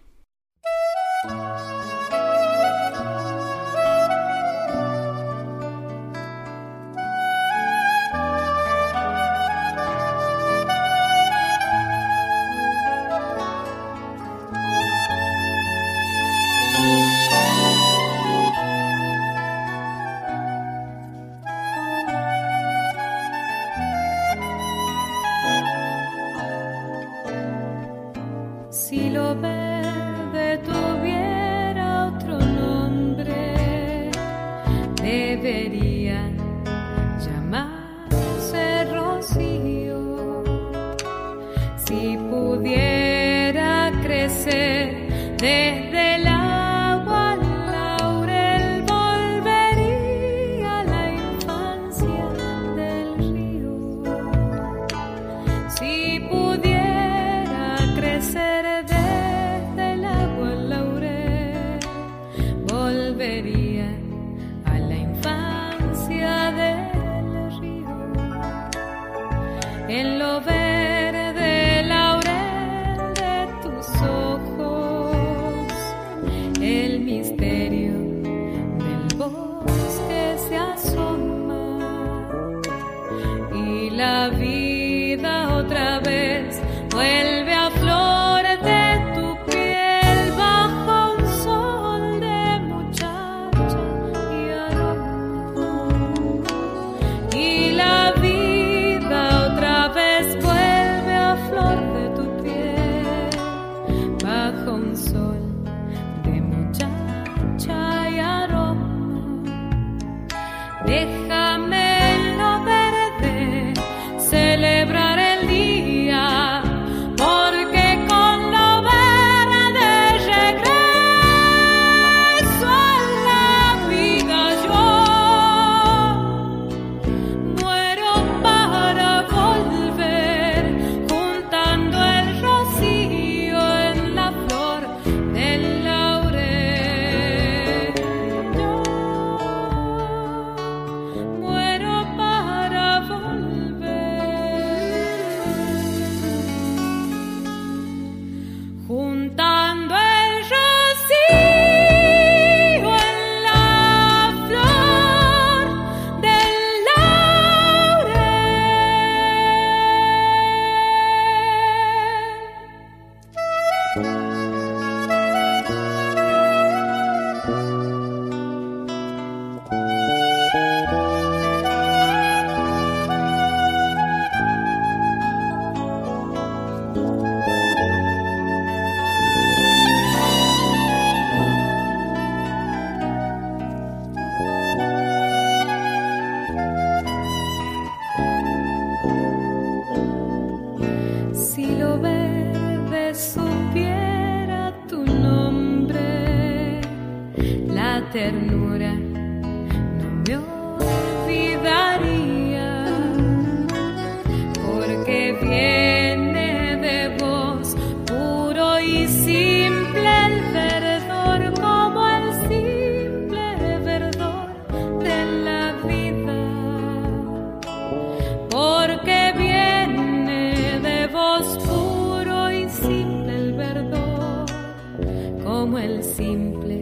[226.18, 226.77] simple.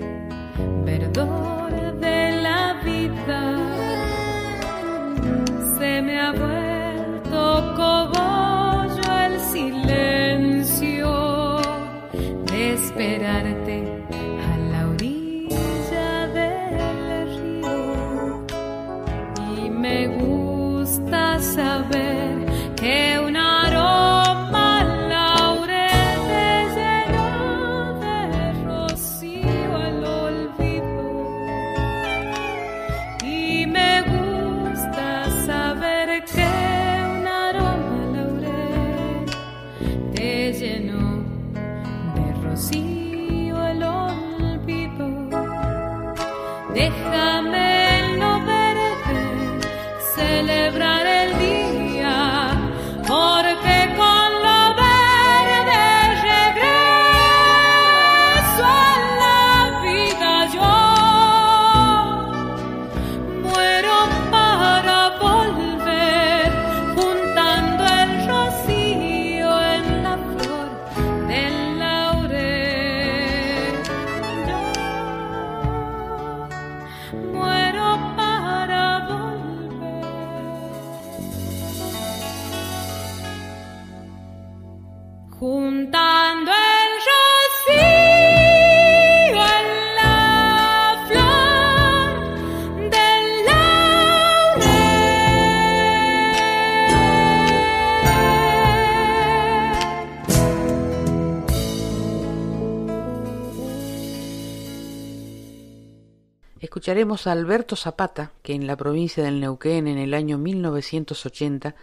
[107.08, 111.76] A Alberto Zapata, que en la provincia del Neuquén en el año 1980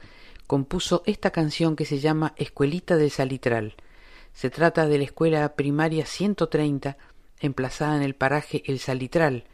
[0.47, 3.75] compuso esta canción que se llama Escuelita del Salitral.
[4.33, 6.97] Se trata de la escuela primaria 130,
[7.39, 9.45] emplazada en el paraje El Salitral,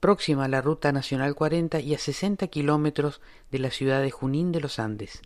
[0.00, 3.20] próxima a la Ruta Nacional 40 y a 60 kilómetros
[3.50, 5.20] de la ciudad de Junín de los Andes.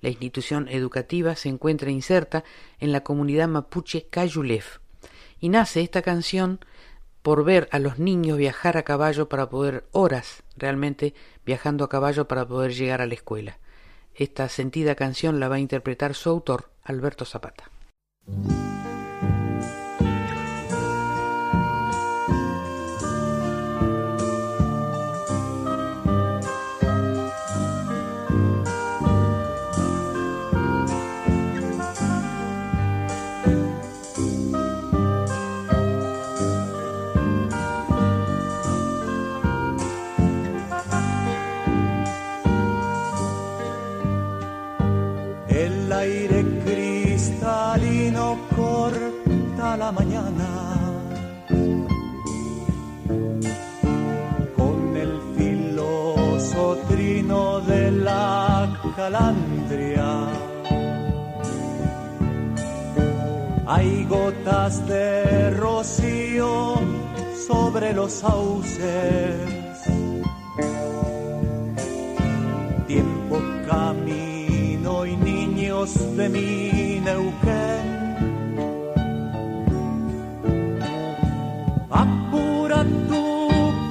[0.00, 2.42] La institución educativa se encuentra inserta
[2.80, 4.78] en la comunidad mapuche Cayulef.
[5.38, 6.58] Y nace esta canción
[7.28, 11.12] por ver a los niños viajar a caballo para poder, horas realmente
[11.44, 13.58] viajando a caballo para poder llegar a la escuela.
[14.14, 17.70] Esta sentida canción la va a interpretar su autor, Alberto Zapata.
[63.70, 66.76] Hay gotas de rocío
[67.46, 69.36] sobre los sauces.
[72.86, 77.86] Tiempo camino y niños de mi Neuquén.
[81.90, 83.48] Apura tu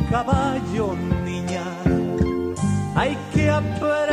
[0.09, 1.61] caballo, niña.
[2.95, 4.06] Hay que apretar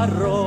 [0.00, 0.39] pies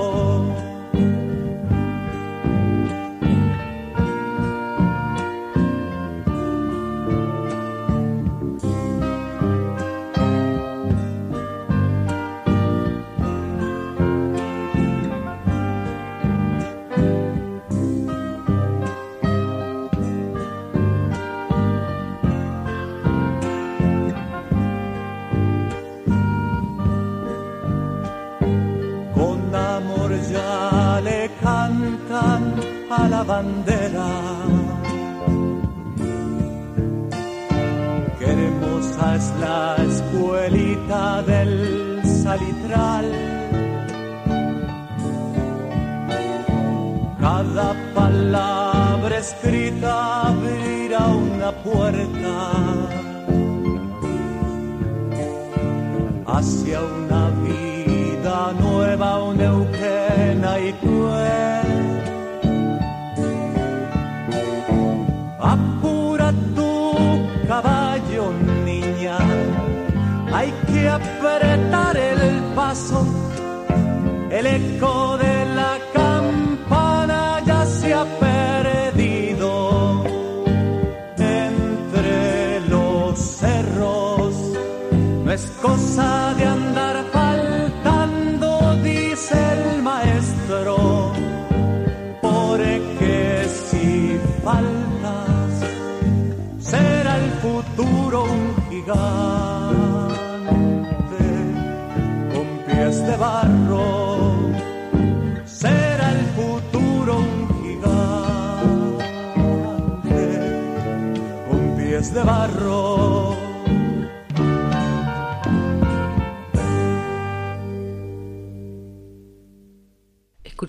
[33.24, 33.73] bandera.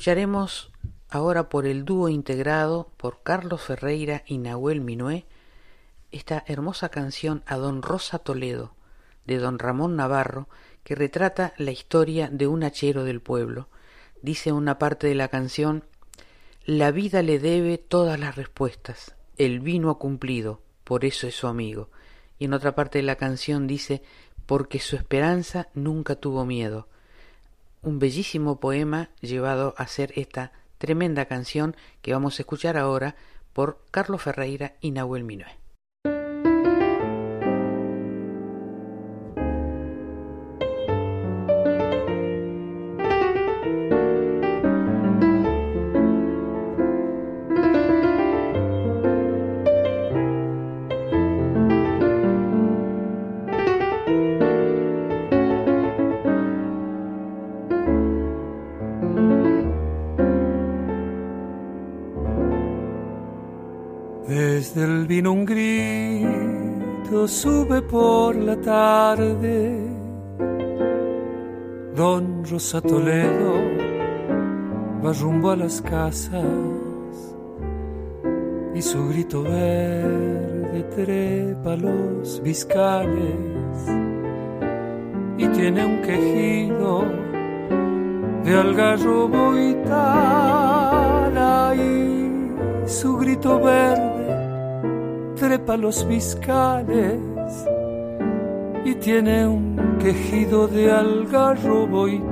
[0.05, 0.71] Escucharemos
[1.09, 5.25] ahora por el dúo integrado por Carlos Ferreira y Nahuel Minué
[6.13, 8.75] esta hermosa canción a Don Rosa Toledo
[9.25, 10.47] de Don Ramón Navarro
[10.83, 13.71] que retrata la historia de un hachero del pueblo.
[14.21, 15.85] Dice una parte de la canción
[16.67, 21.47] La vida le debe todas las respuestas, el vino ha cumplido, por eso es su
[21.47, 21.89] amigo.
[22.39, 24.03] Y en otra parte de la canción dice
[24.45, 26.89] porque su esperanza nunca tuvo miedo.
[27.85, 33.15] Un bellísimo poema llevado a ser esta tremenda canción que vamos a escuchar ahora
[33.53, 35.64] por Carlos Ferreira y Nahuel Minué.
[65.15, 69.57] Vino un grito sube por la tarde.
[71.95, 73.53] Don Rosa Toledo
[75.05, 76.43] va rumbo a las casas
[78.75, 83.77] y su grito verde trepa los viscales
[85.39, 87.05] y tiene un quejido
[88.45, 91.37] de algarrobo y tal
[91.79, 94.24] y su grito verde
[95.47, 97.21] trepa los viscales
[98.83, 102.23] y tiene un quejido de algarrobo y.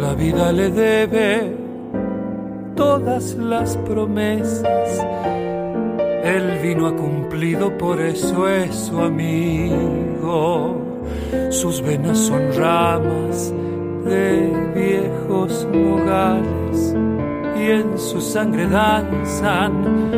[0.00, 1.56] La vida le debe
[2.76, 5.04] todas las promesas.
[6.22, 10.80] El vino ha cumplido, por eso es su amigo.
[11.50, 13.52] Sus venas son ramas
[14.04, 16.94] de viejos nogales
[17.56, 20.10] y en su sangre danzan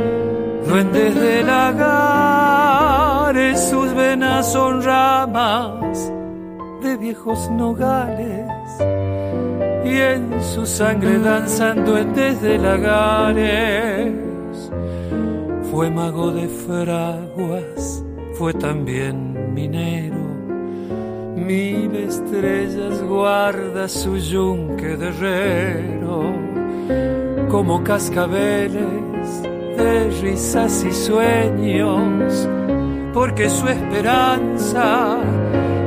[0.66, 2.90] duendes de lagares,
[3.70, 6.12] sus venas son ramas
[6.82, 8.46] de viejos nogales
[9.84, 14.14] y en su sangre danzan duendes de lagares.
[15.70, 18.02] Fue mago de fraguas,
[18.38, 20.16] fue también minero.
[21.36, 26.32] Mil estrellas guarda su yunque de herrero
[27.56, 29.42] como cascabeles
[29.78, 32.46] de risas y sueños,
[33.14, 35.16] porque su esperanza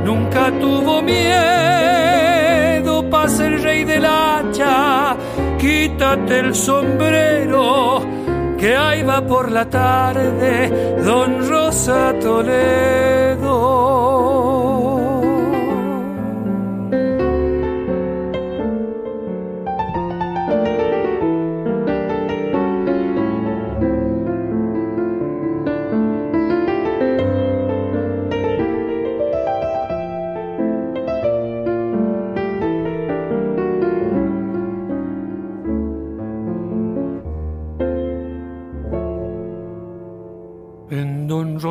[0.04, 1.38] nunca tuvo miedo.
[3.08, 5.16] Pasa el rey del hacha,
[5.60, 8.00] quítate el sombrero,
[8.58, 13.70] que ahí va por la tarde don Rosa Toledo.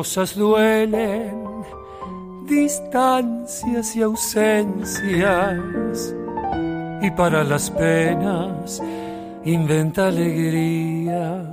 [0.00, 1.44] Rosas duelen,
[2.46, 5.54] distancias y ausencias,
[7.02, 8.82] y para las penas
[9.44, 11.44] inventa alegrías,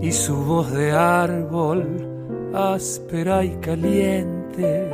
[0.00, 2.08] y su voz de árbol,
[2.54, 4.90] áspera y caliente,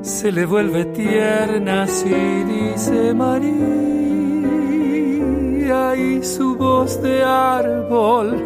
[0.00, 2.08] se le vuelve tierna si
[2.54, 3.44] dice María,
[5.94, 8.42] y su voz de árbol,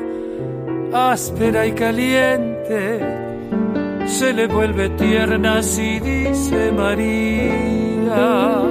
[0.93, 8.63] áspera y caliente, se le vuelve tierna si dice María.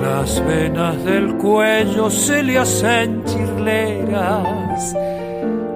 [0.00, 4.96] Las venas del cuello se le hacen chirleras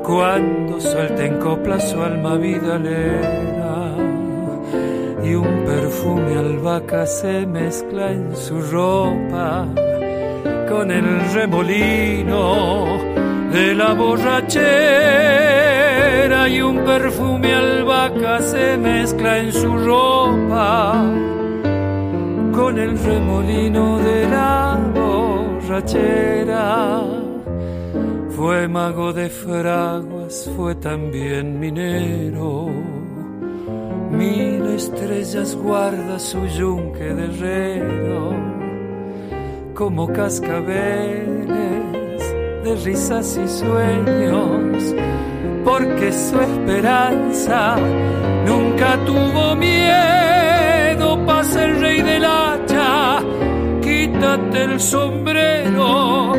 [0.02, 3.92] cuando suelta en copla su alma vidalera.
[5.22, 9.66] y un perfume albahaca se mezcla en su ropa
[10.68, 12.86] con el remolino
[13.52, 15.65] de la borrachera
[16.26, 21.04] y un perfume albahaca se mezcla en su ropa
[22.52, 27.00] con el remolino de la borrachera.
[28.30, 32.70] Fue mago de fraguas, fue también minero.
[34.10, 38.34] Mil estrellas guarda su yunque de herrero,
[39.74, 41.46] como cascabeles
[42.64, 44.94] de risas y sueños,
[45.66, 47.76] porque su esperanza
[48.46, 51.26] nunca tuvo miedo.
[51.26, 53.18] Pasa el rey del hacha,
[53.82, 56.32] quítate el sombrero,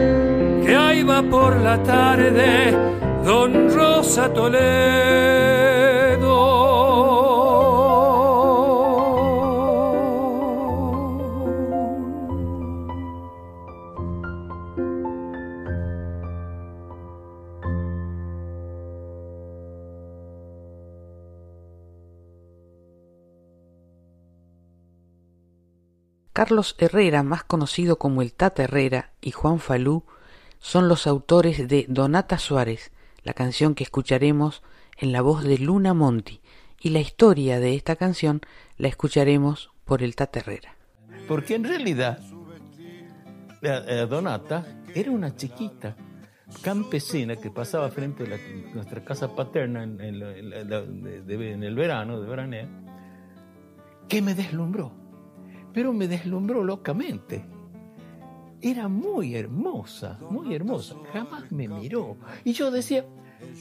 [0.64, 2.74] que ahí va por la tarde
[3.26, 5.67] don Rosa Toledo.
[26.38, 30.04] Carlos Herrera, más conocido como el Tata Herrera, y Juan Falú
[30.60, 32.92] son los autores de Donata Suárez,
[33.24, 34.62] la canción que escucharemos
[35.00, 36.40] en la voz de Luna Monti,
[36.80, 38.42] y la historia de esta canción
[38.78, 40.76] la escucharemos por el Tata Herrera.
[41.28, 42.20] Porque en realidad,
[44.08, 45.96] Donata era una chiquita
[46.62, 51.52] campesina que pasaba frente a la- nuestra casa paterna en, en la- en la- de-
[51.54, 52.68] en el verano, de veraneo,
[54.08, 55.07] que me deslumbró.
[55.74, 57.46] Pero me deslumbró locamente.
[58.62, 60.96] Era muy hermosa, muy hermosa.
[61.14, 62.18] Jamás me miró.
[62.44, 63.06] Y yo decía,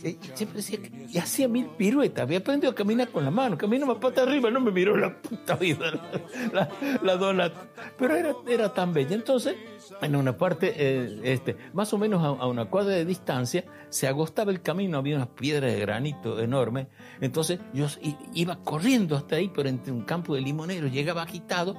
[0.03, 0.79] eh, siempre decía
[1.13, 2.23] y hacía mil piruetas.
[2.23, 3.59] Había aprendido a caminar con la mano.
[3.59, 6.11] Caminaba pata arriba, no me miró la puta vida la,
[6.53, 7.69] la, la Donata.
[7.99, 9.15] Pero era, era tan bella.
[9.15, 9.57] Entonces,
[10.01, 14.07] en una parte, eh, este, más o menos a, a una cuadra de distancia, se
[14.07, 16.87] agostaba el camino, había unas piedras de granito enormes.
[17.21, 17.87] Entonces yo
[18.35, 21.77] iba corriendo hasta ahí, pero entre un campo de limoneros, llegaba agitado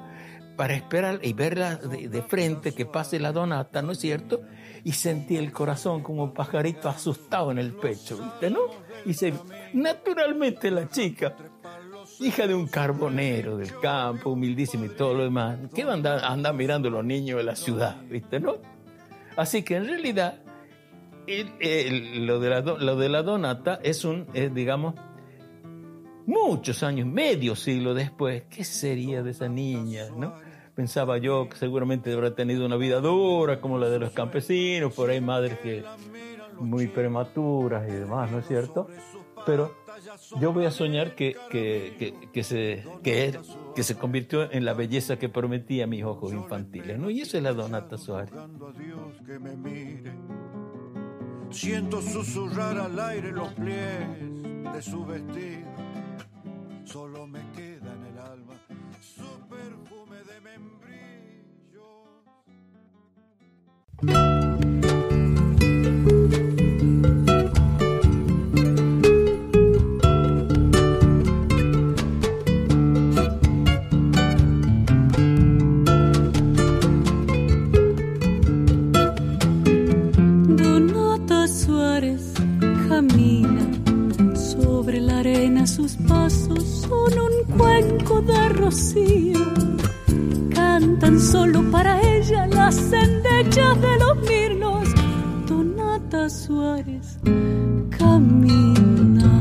[0.58, 4.42] para esperar y verla de, frente, que pase la donata, ¿no es cierto?
[4.84, 8.62] Y sentí el corazón como un pajarito asustado en el pecho, ¿viste, no?
[9.06, 9.34] Y se,
[9.74, 11.36] naturalmente la chica,
[12.20, 16.54] hija de un carbonero del campo, humildísima y todo lo demás, ¿qué va a andar,
[16.56, 18.56] mirando los niños de la ciudad, ¿viste, no?
[19.36, 20.42] Así que en realidad,
[21.28, 24.96] lo, de la, lo de la donata es un, es, digamos,
[26.26, 30.47] muchos años, medio siglo después, ¿qué sería de esa niña, no?
[30.78, 35.10] Pensaba yo que seguramente habrá tenido una vida dura como la de los campesinos, por
[35.10, 35.84] ahí madres que
[36.60, 38.88] muy prematuras y demás, ¿no es cierto?
[39.44, 39.74] Pero
[40.40, 45.18] yo voy a soñar que, que, que, que se, que, se convirtió en la belleza
[45.18, 47.10] que prometía mis ojos infantiles, ¿no?
[47.10, 48.36] Y eso es la Donata Suárez.
[51.50, 54.44] Siento susurrar al aire los pliegues
[54.74, 55.77] de su vestido.
[85.68, 89.77] Sus pasos son un cuenco de rocío.
[91.00, 94.90] Cantan solo para ella las endechas de los mirlos.
[95.48, 97.20] Donata Suárez
[97.96, 99.32] camina.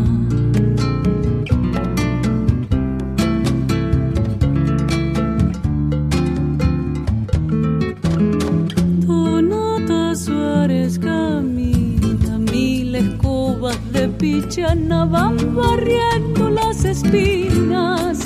[9.06, 18.25] Donata Suárez camina, mil escobas de pichana van barriendo las espinas.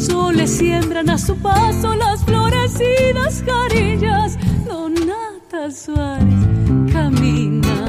[0.00, 4.38] Soles siembran a su paso las florecidas carillas.
[4.66, 6.46] Donata Suárez
[6.90, 7.86] camina.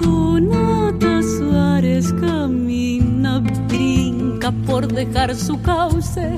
[0.00, 6.34] Donata Suárez camina, brinca por dejar su cauce.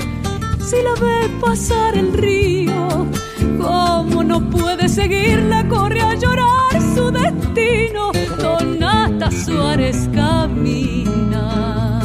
[0.60, 3.06] Si la ve pasar el río,
[3.59, 8.12] como no puede seguirla, corre a llorar su destino.
[8.39, 12.01] Donata Suárez camina.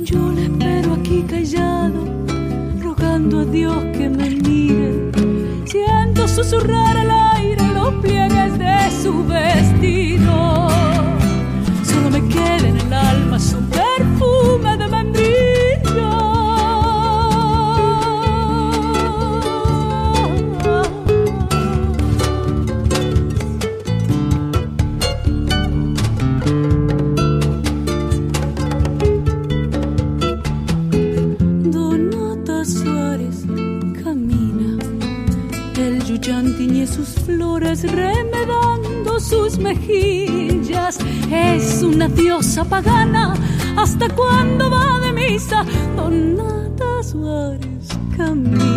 [0.00, 2.04] Yo la espero aquí callado,
[2.82, 5.10] rogando a Dios que me mire.
[5.66, 10.68] Siento susurrar al aire los pliegues de su vestido.
[42.56, 43.34] Diosa pagana,
[43.76, 45.62] hasta cuando va de misa,
[45.94, 48.75] Donata Suárez camina.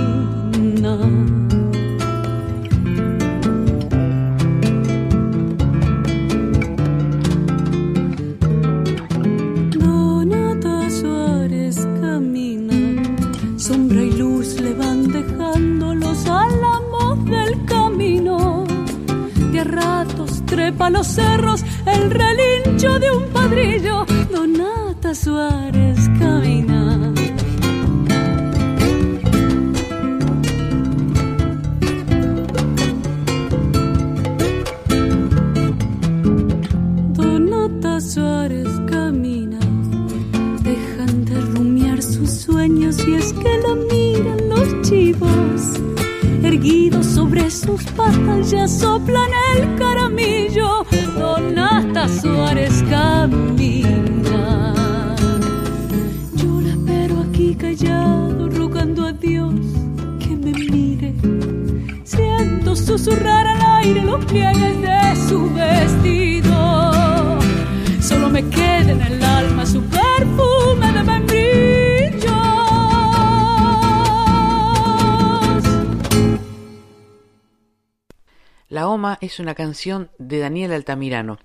[79.40, 81.40] Una canción de Daniel Altamirano,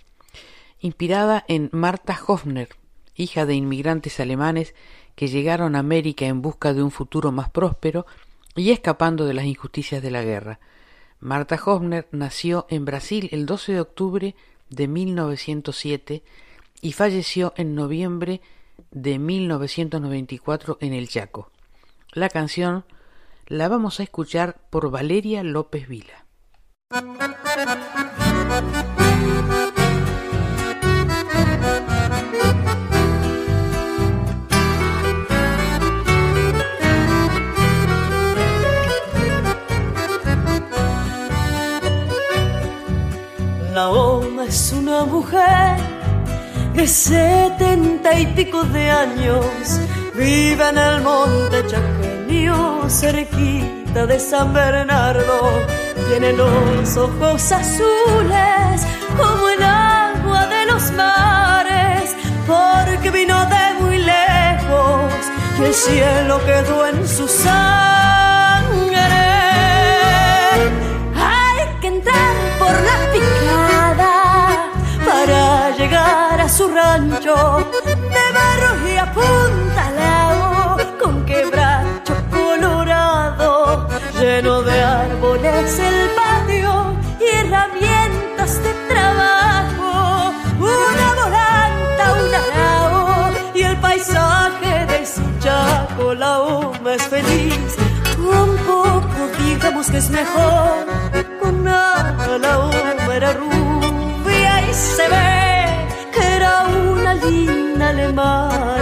[0.80, 2.68] inspirada en Marta Hofner,
[3.14, 4.74] hija de inmigrantes alemanes
[5.14, 8.06] que llegaron a América en busca de un futuro más próspero
[8.56, 10.60] y escapando de las injusticias de la guerra.
[11.20, 14.34] Marta Hofner nació en Brasil el 12 de octubre
[14.68, 16.22] de 1907
[16.80, 18.40] y falleció en noviembre
[18.90, 21.50] de 1994 en el Chaco.
[22.12, 22.84] La canción
[23.46, 26.23] la vamos a escuchar por Valeria López Vila.
[26.90, 27.00] La
[43.88, 45.76] Oma es una mujer
[46.74, 49.80] de setenta y pico de años,
[50.14, 55.52] vive en el monte chaqueño, cerquita de San Bernardo
[56.08, 65.12] tiene los ojos azules como el agua de los mares, porque vino de muy lejos
[65.60, 68.98] y el cielo quedó en su sangre.
[71.14, 74.72] Hay que entrar por la picada
[75.06, 77.63] para llegar a su rancho
[96.94, 97.76] es feliz,
[98.18, 100.86] un poco digamos que es mejor,
[101.40, 108.73] con nada la UMA era rubia y se ve que era una linda alemana.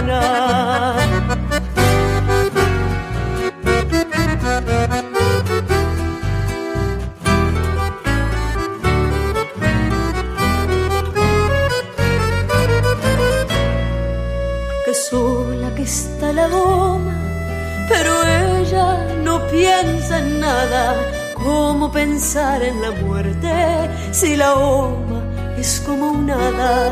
[21.35, 25.21] ¿Cómo pensar en la muerte si la goma
[25.57, 26.91] es como un hada?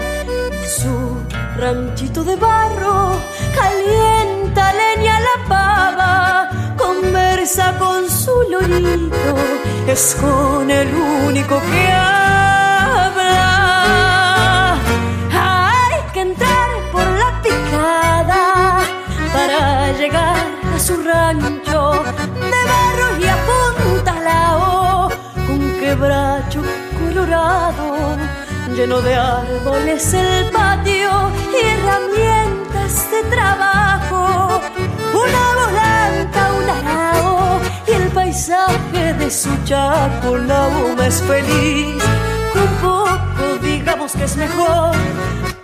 [0.67, 1.17] Su
[1.57, 3.11] ranchito de barro
[3.55, 9.35] calienta leña la pava, conversa con su lorito,
[9.87, 10.93] es con el
[11.27, 12.20] único que habla.
[28.75, 34.61] Lleno de árboles el patio y herramientas de trabajo
[35.13, 42.03] una volanta, un arao y el paisaje de su chaco la uma es feliz.
[42.53, 44.95] Con poco digamos que es mejor,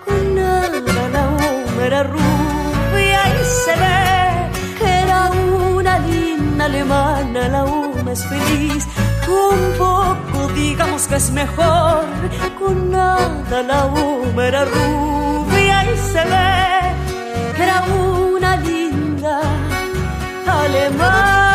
[0.06, 0.70] con nada
[1.14, 8.86] la uma era rubia y se ve era una linda alemana, la uma es feliz.
[9.26, 10.07] Con poco
[10.58, 12.06] digamos que es mejor,
[12.58, 16.58] con nada la uma era rubia y se ve
[17.56, 19.42] que era una linda
[20.48, 21.48] alemana.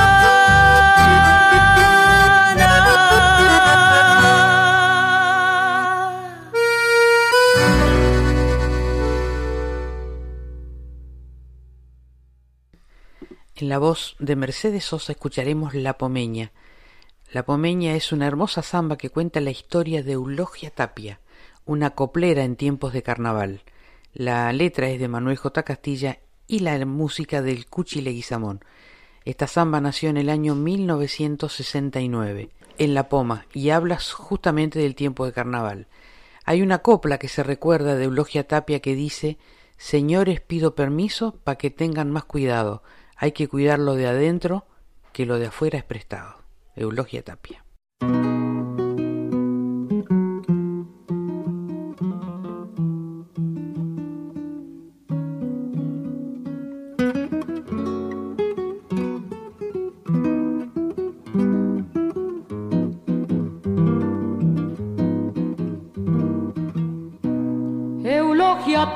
[13.56, 16.50] En la voz de Mercedes Sosa escucharemos La Pomeña.
[17.32, 21.20] La Pomeña es una hermosa samba que cuenta la historia de Eulogia Tapia,
[21.64, 23.62] una coplera en tiempos de carnaval.
[24.12, 25.62] La letra es de Manuel J.
[25.62, 28.60] Castilla y la música del Cuchi Leguizamón.
[29.24, 35.24] Esta samba nació en el año 1969 en La Poma y habla justamente del tiempo
[35.24, 35.86] de carnaval.
[36.44, 39.38] Hay una copla que se recuerda de Eulogia Tapia que dice
[39.78, 42.82] Señores pido permiso para que tengan más cuidado
[43.22, 44.66] hay que cuidar lo de adentro,
[45.12, 46.41] que lo de afuera es prestado.
[46.76, 47.62] Eulogia Tapia.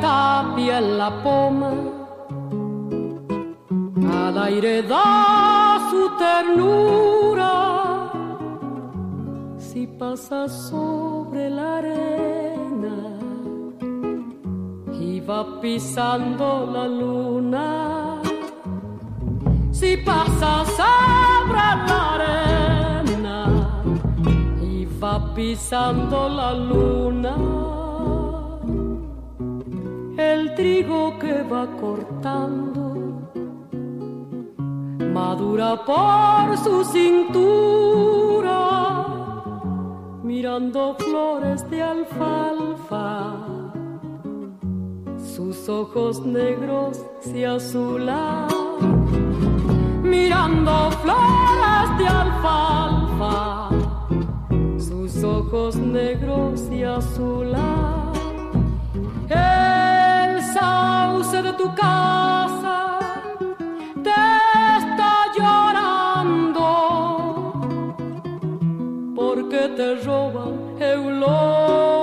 [0.00, 1.70] Tapia en la poma
[4.24, 7.25] al aire da su ternura
[9.86, 12.96] si pasa sobre la arena
[15.00, 18.20] y va pisando la luna.
[19.70, 23.38] Si pasa sobre la arena
[24.60, 27.36] y va pisando la luna
[30.18, 32.86] el trigo que va cortando
[35.12, 38.25] madura por su cintura,
[40.36, 43.32] mirando flores de alfalfa.
[45.34, 48.46] Sus ojos negros se azulan,
[50.02, 53.70] mirando flores de alfalfa.
[54.78, 58.12] Sus ojos negros se azulan.
[59.30, 62.75] El sauce de tu casa
[69.74, 71.95] te roban eulogia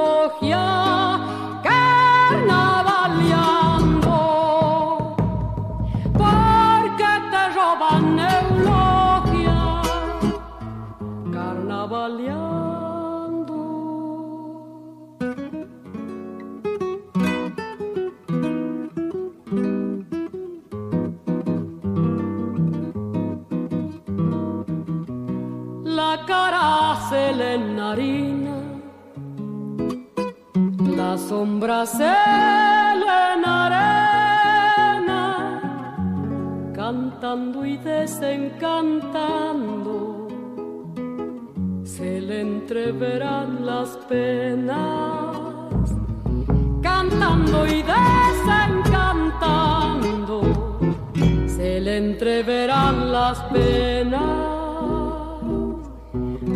[31.33, 32.15] la sombra se
[33.01, 35.21] le enarena,
[36.75, 40.27] cantando y desencantando,
[41.83, 45.35] se le entreverán las penas,
[46.81, 50.37] cantando y desencantando,
[51.47, 54.21] se le entreverán las penas.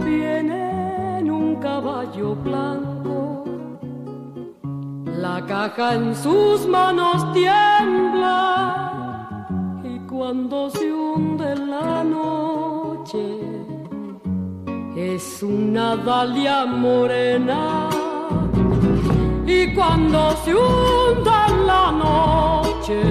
[0.05, 2.76] Viene en un caballo blanco.
[5.29, 8.37] La caja en sus manos tiembla
[9.83, 13.25] y cuando se hunde la noche
[14.95, 17.89] es una dalia morena.
[19.45, 21.39] Y cuando se hunde
[21.71, 23.01] la noche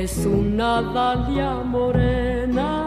[0.00, 2.84] es una dalia morena.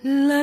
[0.02, 0.42] La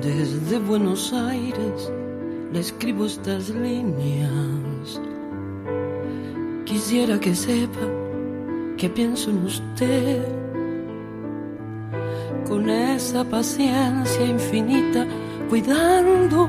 [0.01, 1.93] desde Buenos Aires
[2.53, 5.01] le escribo estas líneas.
[6.65, 7.87] Quisiera que sepa
[8.77, 10.23] que pienso en usted.
[12.47, 15.07] Con esa paciencia infinita,
[15.49, 16.49] cuidando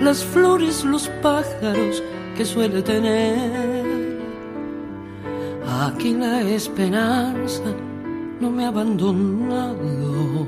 [0.00, 2.02] las flores, los pájaros
[2.36, 3.75] que suele tener
[5.78, 7.62] Aquí la esperanza
[8.40, 10.46] no me ha abandonado,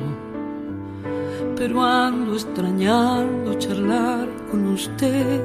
[1.55, 5.43] pero ando extrañando charlar con usted.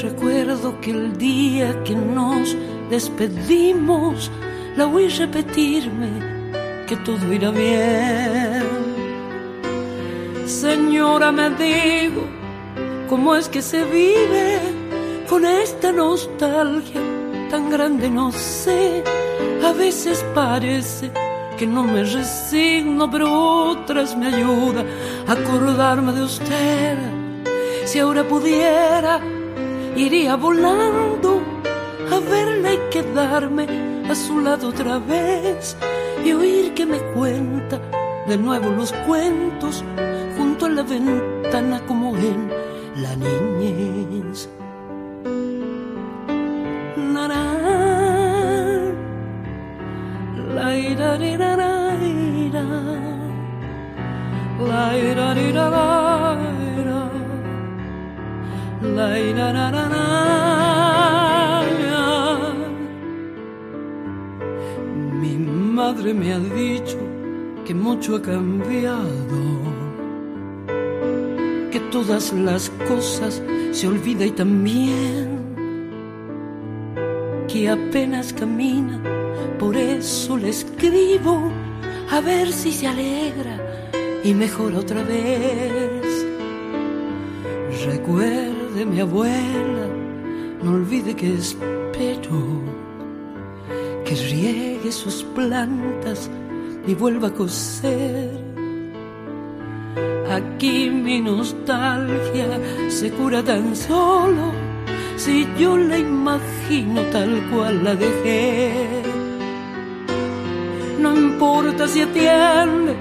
[0.00, 2.56] Recuerdo que el día que nos
[2.88, 4.30] despedimos,
[4.76, 6.10] la oí repetirme
[6.86, 8.62] que todo irá bien.
[10.46, 12.22] Señora, me digo,
[13.08, 14.60] ¿cómo es que se vive
[15.28, 17.09] con esta nostalgia?
[17.50, 19.02] Tan grande no sé,
[19.64, 21.10] a veces parece
[21.58, 23.26] que no me resigno, pero
[23.70, 24.84] otras me ayuda
[25.26, 26.96] a acordarme de usted.
[27.84, 29.20] Si ahora pudiera,
[29.96, 31.42] iría volando
[32.12, 33.66] a verla y quedarme
[34.08, 35.76] a su lado otra vez
[36.24, 37.80] y oír que me cuenta
[38.28, 39.84] de nuevo los cuentos
[40.38, 42.48] junto a la ventana como en
[42.96, 44.48] la niñez.
[58.98, 59.90] la la
[65.20, 66.98] mi madre me ha dicho
[67.64, 69.40] que mucho ha cambiado
[71.70, 73.42] que todas las cosas
[73.72, 75.29] se olvida y también
[77.52, 79.00] que apenas camina,
[79.58, 81.50] por eso le escribo
[82.10, 83.56] a ver si se alegra
[84.22, 86.26] y mejora otra vez.
[87.86, 89.86] Recuerde mi abuela,
[90.62, 92.62] no olvide que espero
[94.04, 96.30] que riegue sus plantas
[96.86, 98.30] y vuelva a coser.
[100.30, 104.69] Aquí mi nostalgia se cura tan solo
[105.20, 108.72] si yo la imagino tal cual la dejé.
[110.98, 112.96] No importa si atiende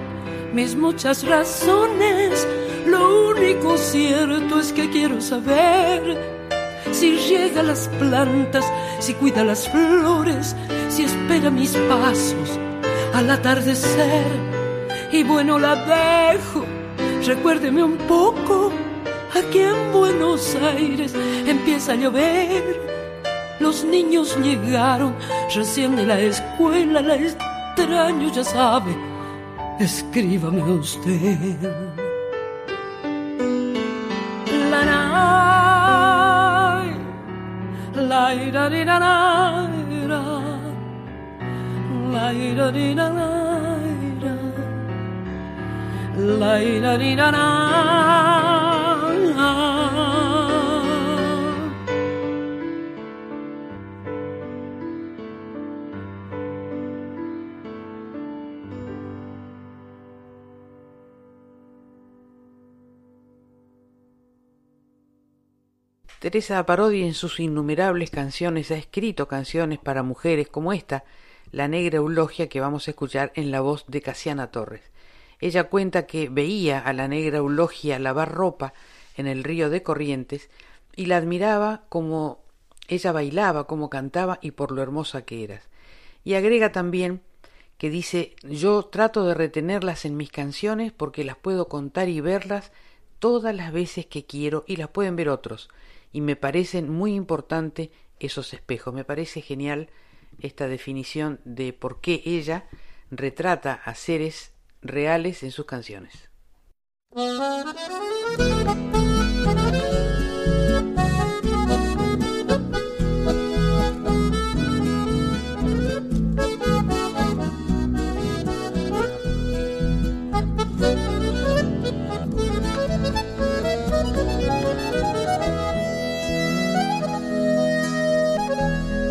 [0.53, 2.45] mis muchas razones,
[2.85, 6.01] lo único cierto es que quiero saber
[6.91, 8.65] si riega las plantas,
[8.99, 10.55] si cuida las flores,
[10.89, 12.49] si espera mis pasos
[13.13, 14.25] al atardecer.
[15.13, 16.65] Y bueno, la dejo,
[17.25, 18.73] recuérdeme un poco
[19.35, 21.13] Aquí en Buenos Aires
[21.45, 22.63] empieza a llover.
[23.59, 25.13] Los niños llegaron
[25.53, 28.95] recién de la escuela, la extraño, ya sabe.
[29.79, 31.57] Escríbame usted.
[34.71, 34.99] La la
[37.95, 38.99] la ira la
[42.11, 42.71] la ira
[46.21, 48.48] la ira la
[66.19, 71.05] Teresa Parodi en sus innumerables canciones ha escrito canciones para mujeres como esta,
[71.53, 74.81] La Negra Eulogia, que vamos a escuchar en la voz de Casiana Torres.
[75.39, 78.73] Ella cuenta que veía a la negra Eulogia lavar ropa
[79.15, 80.49] en el río de Corrientes
[80.93, 82.43] y la admiraba como
[82.89, 85.69] ella bailaba, como cantaba y por lo hermosa que eras.
[86.25, 87.21] Y agrega también
[87.77, 92.73] que dice yo trato de retenerlas en mis canciones porque las puedo contar y verlas
[93.19, 95.69] todas las veces que quiero y las pueden ver otros
[96.11, 98.93] y me parecen muy importante esos espejos.
[98.93, 99.89] Me parece genial
[100.39, 102.69] esta definición de por qué ella
[103.11, 106.29] retrata a seres reales en sus canciones.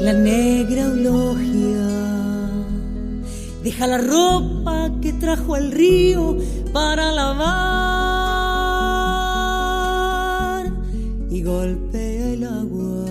[0.08, 1.86] La negra eulogia
[3.62, 6.38] deja la ropa que trajo al río
[6.72, 7.52] para lavar
[11.28, 13.04] y golpea el agua.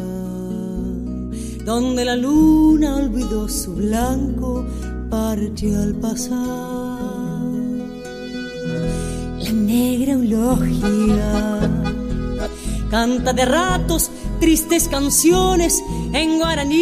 [1.64, 4.66] Donde la luna olvidó su blanco
[5.12, 6.32] parche al pasar.
[9.44, 11.60] La negra eulogia
[12.90, 14.10] canta de ratos
[14.40, 15.84] tristes canciones
[16.14, 16.78] en guaraní.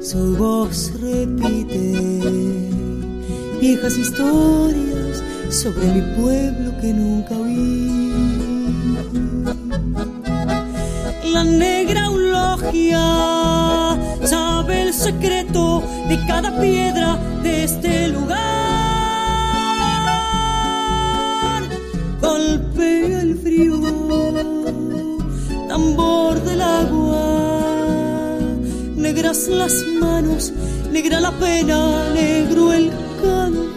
[0.00, 2.30] Su voz repite
[3.60, 8.12] viejas historias sobre mi pueblo que nunca oí.
[11.32, 13.00] La negra eulogia
[14.24, 18.71] sabe el secreto de cada piedra de este lugar.
[22.22, 23.80] Golpea el frío,
[25.68, 28.38] tambor del agua,
[28.94, 30.52] negras las manos,
[30.92, 33.71] negra la pena, negro el canto.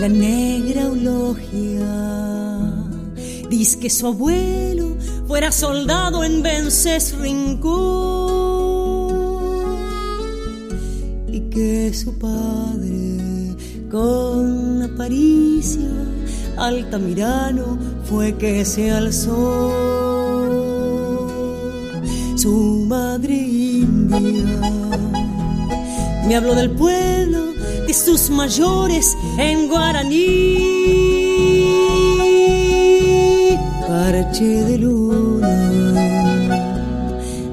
[0.00, 1.86] La negra eulogia
[3.50, 4.96] dice que su abuelo
[5.28, 7.60] fuera soldado en Vences Rincón.
[11.28, 13.54] Y que su padre
[13.90, 15.90] con Aparicio
[16.56, 19.70] Altamirano fue que se alzó.
[22.36, 24.56] Su madre india
[26.26, 27.49] me habló del pueblo
[27.90, 30.58] de sus mayores en guaraní.
[33.88, 35.56] Parche de luna,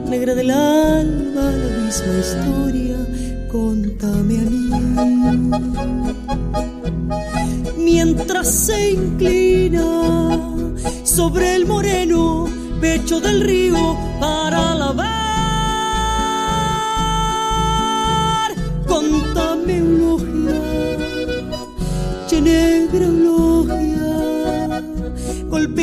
[0.08, 2.98] negra del alba, la misma historia,
[3.52, 4.70] contame a mí.
[7.78, 9.90] Mientras se inclina
[11.04, 12.48] sobre el moreno
[12.80, 15.07] pecho del río para lavar.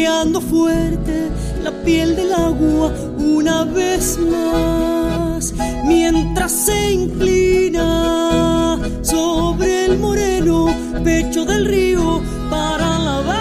[0.05, 1.31] Golpeando fuerte
[1.63, 5.55] la piel del agua una vez más,
[5.87, 10.67] mientras se inclina sobre el moreno
[11.03, 12.21] pecho del río
[12.51, 13.35] para lavar.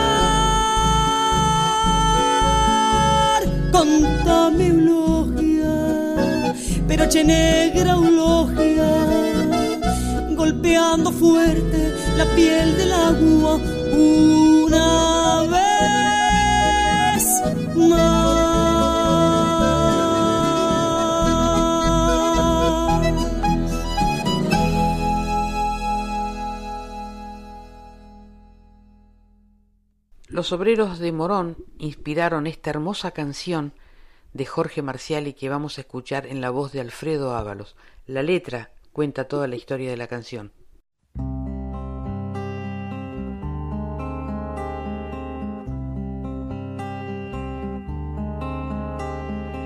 [3.74, 6.54] Contame eulogia,
[6.88, 8.88] pero che negra eulogia
[10.34, 13.60] golpeando fuerte la piel del agua
[13.92, 15.13] una
[30.44, 33.72] Los obreros de Morón inspiraron esta hermosa canción
[34.34, 37.78] de Jorge Marciali que vamos a escuchar en la voz de Alfredo Ábalos.
[38.08, 40.52] La letra cuenta toda la historia de la canción.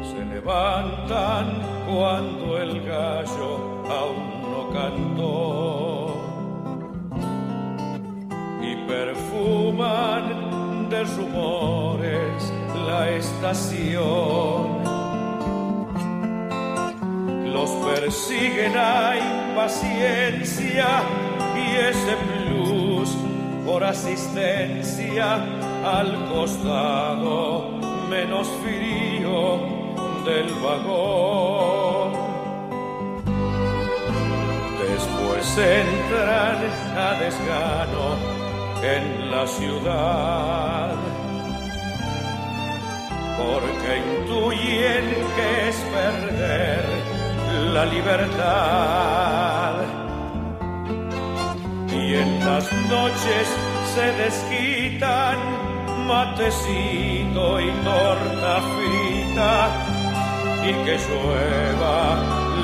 [0.03, 6.13] Se levantan cuando el gallo aún no cantó
[8.61, 12.53] y perfuman de rumores
[12.85, 14.83] la estación.
[17.53, 20.87] Los persigue la impaciencia
[21.55, 23.09] y ese plus
[23.65, 25.35] por asistencia
[25.83, 27.71] al costado
[28.09, 29.59] menos frío
[30.25, 32.13] del vagón.
[34.79, 36.57] Después entran
[36.97, 38.46] a desgano
[38.83, 40.95] en la ciudad
[43.37, 45.05] porque intuyen
[45.35, 46.83] que es perder
[47.73, 49.75] la libertad.
[51.91, 53.47] Y en las noches
[53.93, 55.37] se desquitan
[56.07, 59.53] matecito y torta frita
[60.63, 61.97] y que llueva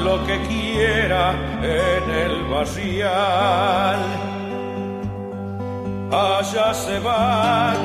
[0.03, 1.31] lo que quiera
[1.61, 4.32] en el barrial.
[6.14, 7.76] Allá se van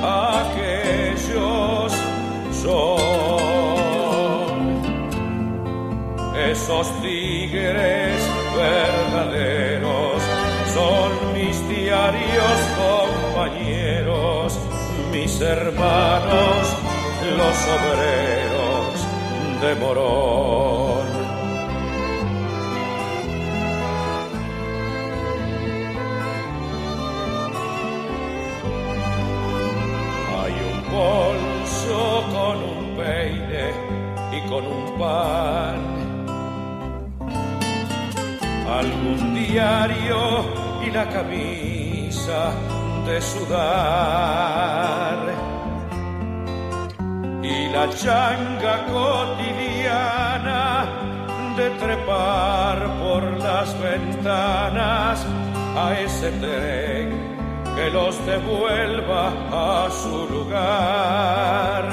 [0.00, 1.92] aquellos
[2.62, 2.96] son
[6.48, 8.22] esos tigres
[8.54, 10.22] verdaderos,
[10.72, 12.56] son mis diarios
[13.34, 14.60] compañeros,
[15.10, 16.76] mis hermanos,
[17.36, 19.06] los obreros
[19.60, 20.95] de Morón.
[30.96, 33.66] Bolso con un peine
[34.36, 35.78] y con un pan.
[38.80, 40.20] Algún diario
[40.84, 42.40] y la camisa
[43.06, 45.18] de sudar.
[47.42, 50.64] Y la changa cotidiana
[51.56, 55.24] de trepar por las ventanas
[55.76, 57.25] a ese tren
[57.76, 61.84] que los devuelva a su lugar.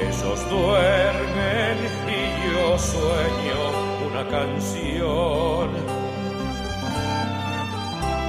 [0.00, 1.76] Ellos duermen
[2.08, 2.22] y
[2.52, 3.60] yo sueño
[4.08, 5.68] una canción.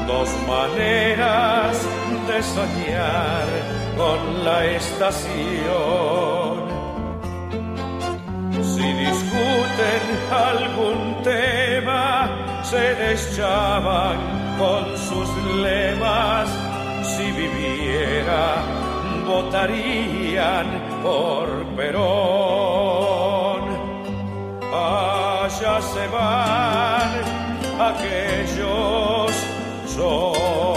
[0.06, 1.88] Dos maneras
[2.28, 3.48] de soñar
[3.96, 6.54] con la estación.
[8.62, 12.30] Si discuten algún tema,
[12.64, 15.30] se deschaban con sus
[15.62, 16.50] lemas.
[17.04, 18.64] Si viviera,
[19.28, 20.68] votarían
[21.04, 23.64] por Perón.
[24.74, 27.44] Allá se van
[27.80, 29.32] aquellos
[29.96, 30.74] son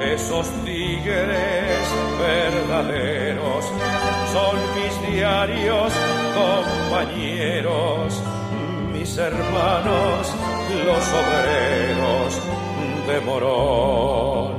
[0.00, 1.88] esos tigres
[2.18, 3.64] verdaderos,
[4.32, 5.92] son mis diarios
[6.34, 8.22] compañeros,
[9.18, 10.34] hermanos,
[10.86, 12.40] los obreros
[13.06, 14.58] de Morón.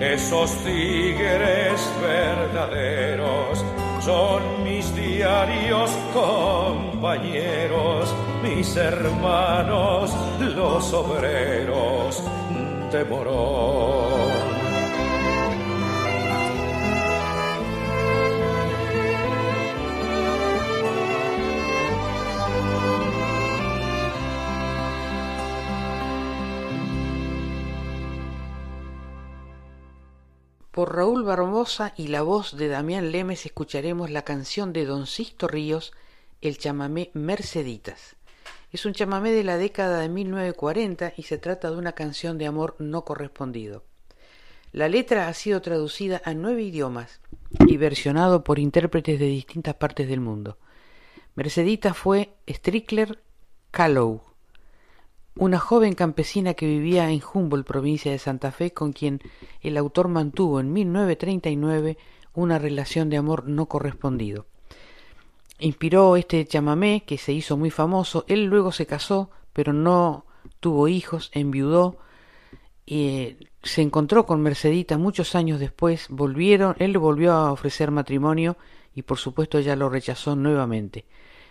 [0.00, 3.62] Esos tigres verdaderos
[4.00, 12.22] son mis diarios compañeros, mis hermanos, los obreros
[12.92, 14.55] de Morón.
[30.76, 35.48] Por Raúl Barbosa y la voz de Damián Lemes escucharemos la canción de Don Sisto
[35.48, 35.94] Ríos,
[36.42, 38.16] el chamamé Merceditas.
[38.72, 42.44] Es un chamamé de la década de 1940 y se trata de una canción de
[42.44, 43.84] amor no correspondido.
[44.70, 47.22] La letra ha sido traducida a nueve idiomas
[47.66, 50.58] y versionado por intérpretes de distintas partes del mundo.
[51.36, 53.22] Merceditas fue Strickler
[53.70, 54.25] Callow,
[55.36, 59.20] una joven campesina que vivía en Humboldt, provincia de Santa Fe, con quien
[59.60, 61.98] el autor mantuvo en 1939
[62.34, 64.46] una relación de amor no correspondido.
[65.58, 68.24] Inspiró este chamamé que se hizo muy famoso.
[68.28, 70.26] Él luego se casó, pero no
[70.60, 71.98] tuvo hijos, enviudó
[72.84, 76.06] y se encontró con Mercedita muchos años después.
[76.08, 78.56] Volvieron, él le volvió a ofrecer matrimonio
[78.94, 81.06] y por supuesto ella lo rechazó nuevamente.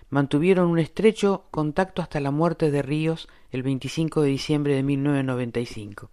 [0.09, 6.11] Mantuvieron un estrecho contacto hasta la muerte de Ríos el 25 de diciembre de 1995.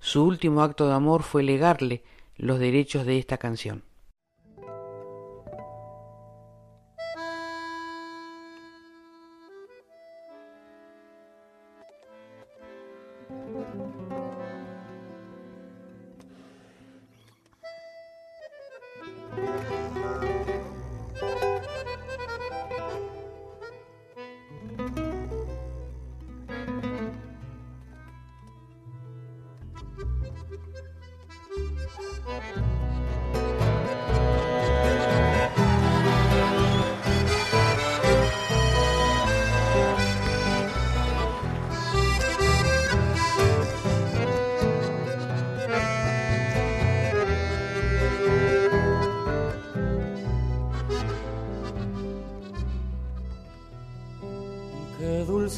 [0.00, 2.02] Su último acto de amor fue legarle
[2.36, 3.84] los derechos de esta canción.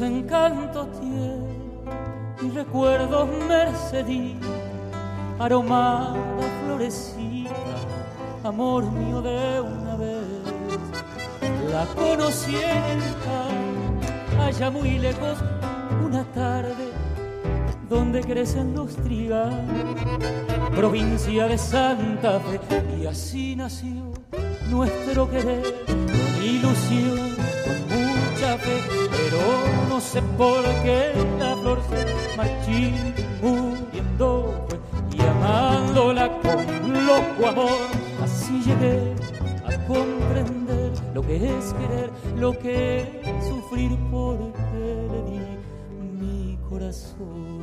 [0.00, 1.62] Encantos tiene
[2.42, 4.36] y recuerdos mercedí,
[5.38, 6.14] aromada
[6.64, 7.50] florecida,
[8.44, 10.26] amor mío de una vez.
[11.70, 15.38] La conocí en el campo, allá muy lejos,
[16.04, 16.90] una tarde
[17.88, 19.96] donde crecen los trigales,
[20.74, 22.60] provincia de Santa Fe,
[23.00, 24.12] y así nació
[24.70, 29.01] nuestro querer, con ilusión, con mucha fe,
[30.02, 34.78] sé por qué la flor se marchita muriendo fue,
[35.16, 37.88] y amándola con loco amor,
[38.22, 39.14] así llegué
[39.64, 45.40] a comprender lo que es querer, lo que es sufrir porque le di
[46.20, 47.62] mi corazón.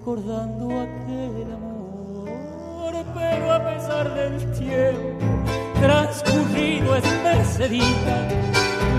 [0.00, 5.26] Recordando aquel amor, pero a pesar del tiempo
[5.78, 8.28] transcurrido es mercedita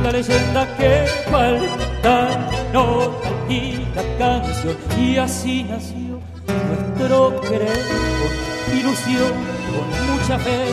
[0.03, 6.19] la leyenda que falta nota y la canción y así nació
[6.69, 7.79] nuestro querer
[8.19, 9.33] con ilusión,
[9.71, 10.65] con mucha fe,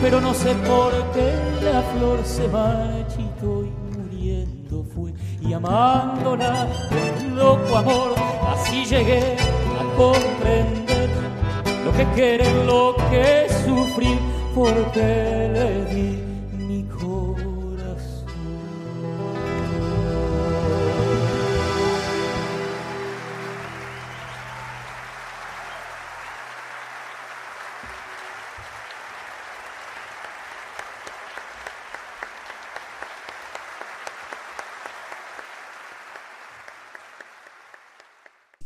[0.00, 1.32] pero no sé por qué
[1.62, 8.21] la flor se marchitó y muriendo fue y amándola con loco amor,
[8.72, 9.36] así llegué
[9.78, 11.10] a comprender
[11.84, 14.18] lo que querer, lo que sufrir,
[14.54, 16.31] porque le di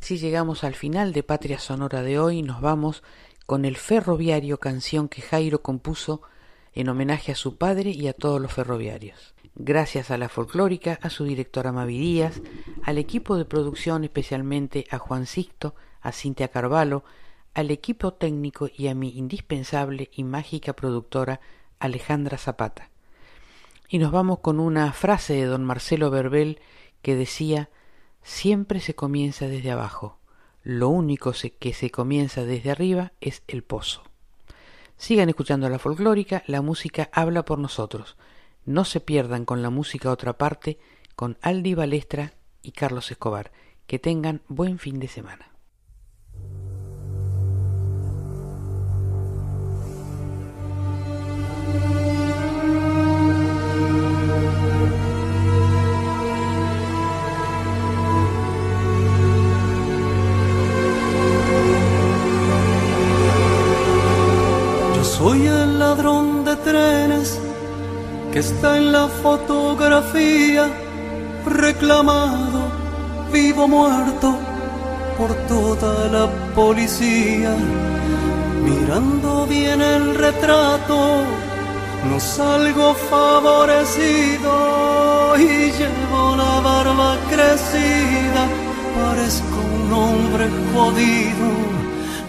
[0.07, 3.03] Si llegamos al final de Patria Sonora de hoy, nos vamos
[3.45, 6.23] con el ferroviario canción que Jairo compuso
[6.74, 9.35] en homenaje a su padre y a todos los ferroviarios.
[9.57, 12.41] Gracias a la folclórica, a su directora Mavi Díaz,
[12.85, 17.03] al equipo de producción, especialmente a Juan Sixto, a Cintia Carvalho,
[17.53, 21.41] al equipo técnico y a mi indispensable y mágica productora
[21.81, 22.91] Alejandra Zapata.
[23.89, 26.61] Y nos vamos con una frase de don Marcelo Verbel
[27.03, 27.70] que decía
[28.27, 30.19] Siempre se comienza desde abajo.
[30.65, 34.03] Lo único que se comienza desde arriba es el pozo.
[34.97, 38.16] Sigan escuchando la folclórica, la música habla por nosotros.
[38.65, 40.77] No se pierdan con la música otra parte
[41.15, 43.53] con Aldi Balestra y Carlos Escobar.
[43.86, 45.56] Que tengan buen fin de semana.
[68.36, 70.68] Que está en la fotografía
[71.46, 72.60] reclamado,
[73.32, 74.36] vivo muerto
[75.16, 77.56] por toda la policía.
[78.62, 81.22] Mirando bien el retrato,
[82.10, 84.52] no salgo favorecido
[85.38, 88.42] y llevo la barba crecida,
[88.98, 91.85] parezco un hombre jodido.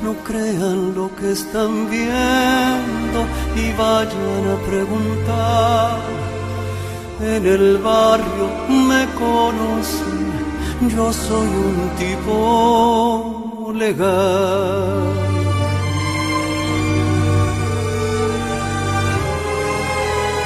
[0.07, 3.19] No crean lo que están viendo
[3.61, 5.99] y vayan a preguntar.
[7.19, 10.27] En el barrio me conocen,
[10.95, 15.03] yo soy un tipo legal.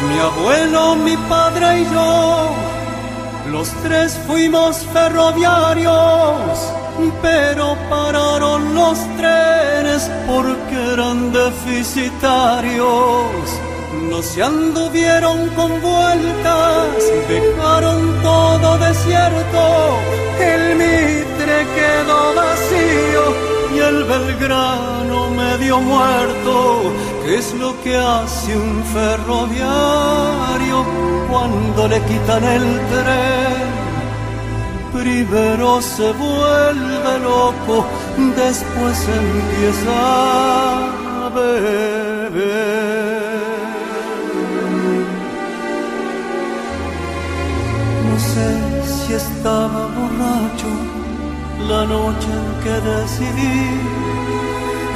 [0.09, 2.49] Mi abuelo, mi padre y yo,
[3.51, 6.80] los tres fuimos ferroviarios,
[7.21, 13.25] pero pararon los trenes porque eran deficitarios.
[14.09, 16.87] No se anduvieron con vueltas,
[17.27, 19.97] dejaron todo desierto,
[20.39, 23.23] el Mitre quedó vacío
[23.73, 26.93] y el Belgrano medio muerto.
[27.25, 30.85] ¿Qué es lo que hace un ferroviario
[31.29, 33.90] cuando le quitan el tren?
[35.01, 37.85] Primero se vuelve loco,
[38.35, 39.95] después empieza
[41.25, 42.61] a beber.
[48.21, 48.49] sé
[48.93, 50.71] si estaba borracho
[51.67, 53.61] la noche en que decidí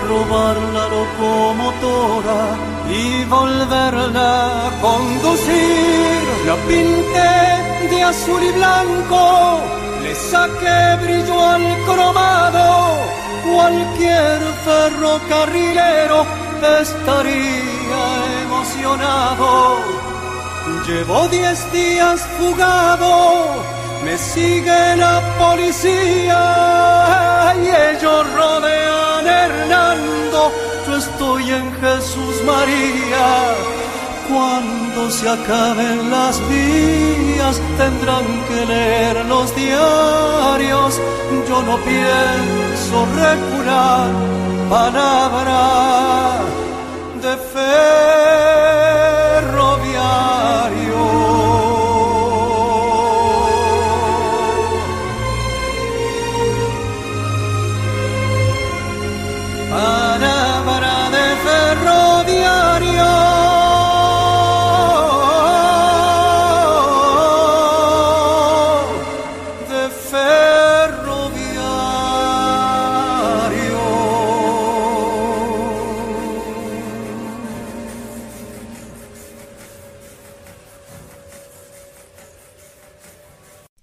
[0.07, 2.41] robar la locomotora
[3.01, 6.19] y volverla a conducir.
[6.45, 7.35] La pinté
[7.89, 9.61] de azul y blanco,
[10.05, 12.67] le saqué brillo al cromado.
[13.51, 16.19] Cualquier ferrocarrilero
[16.81, 18.03] estaría
[18.43, 19.49] emocionado.
[20.87, 23.13] Llevo diez días fugado,
[24.03, 26.41] me sigue la policía
[27.63, 30.41] y ellos rodean Hernando.
[30.87, 33.84] Yo estoy en Jesús María.
[34.27, 40.99] Cuando se acaben las vías tendrán que leer los diarios.
[41.47, 44.09] Yo no pienso recular
[44.69, 46.39] palabra
[47.21, 48.84] de ferroviario.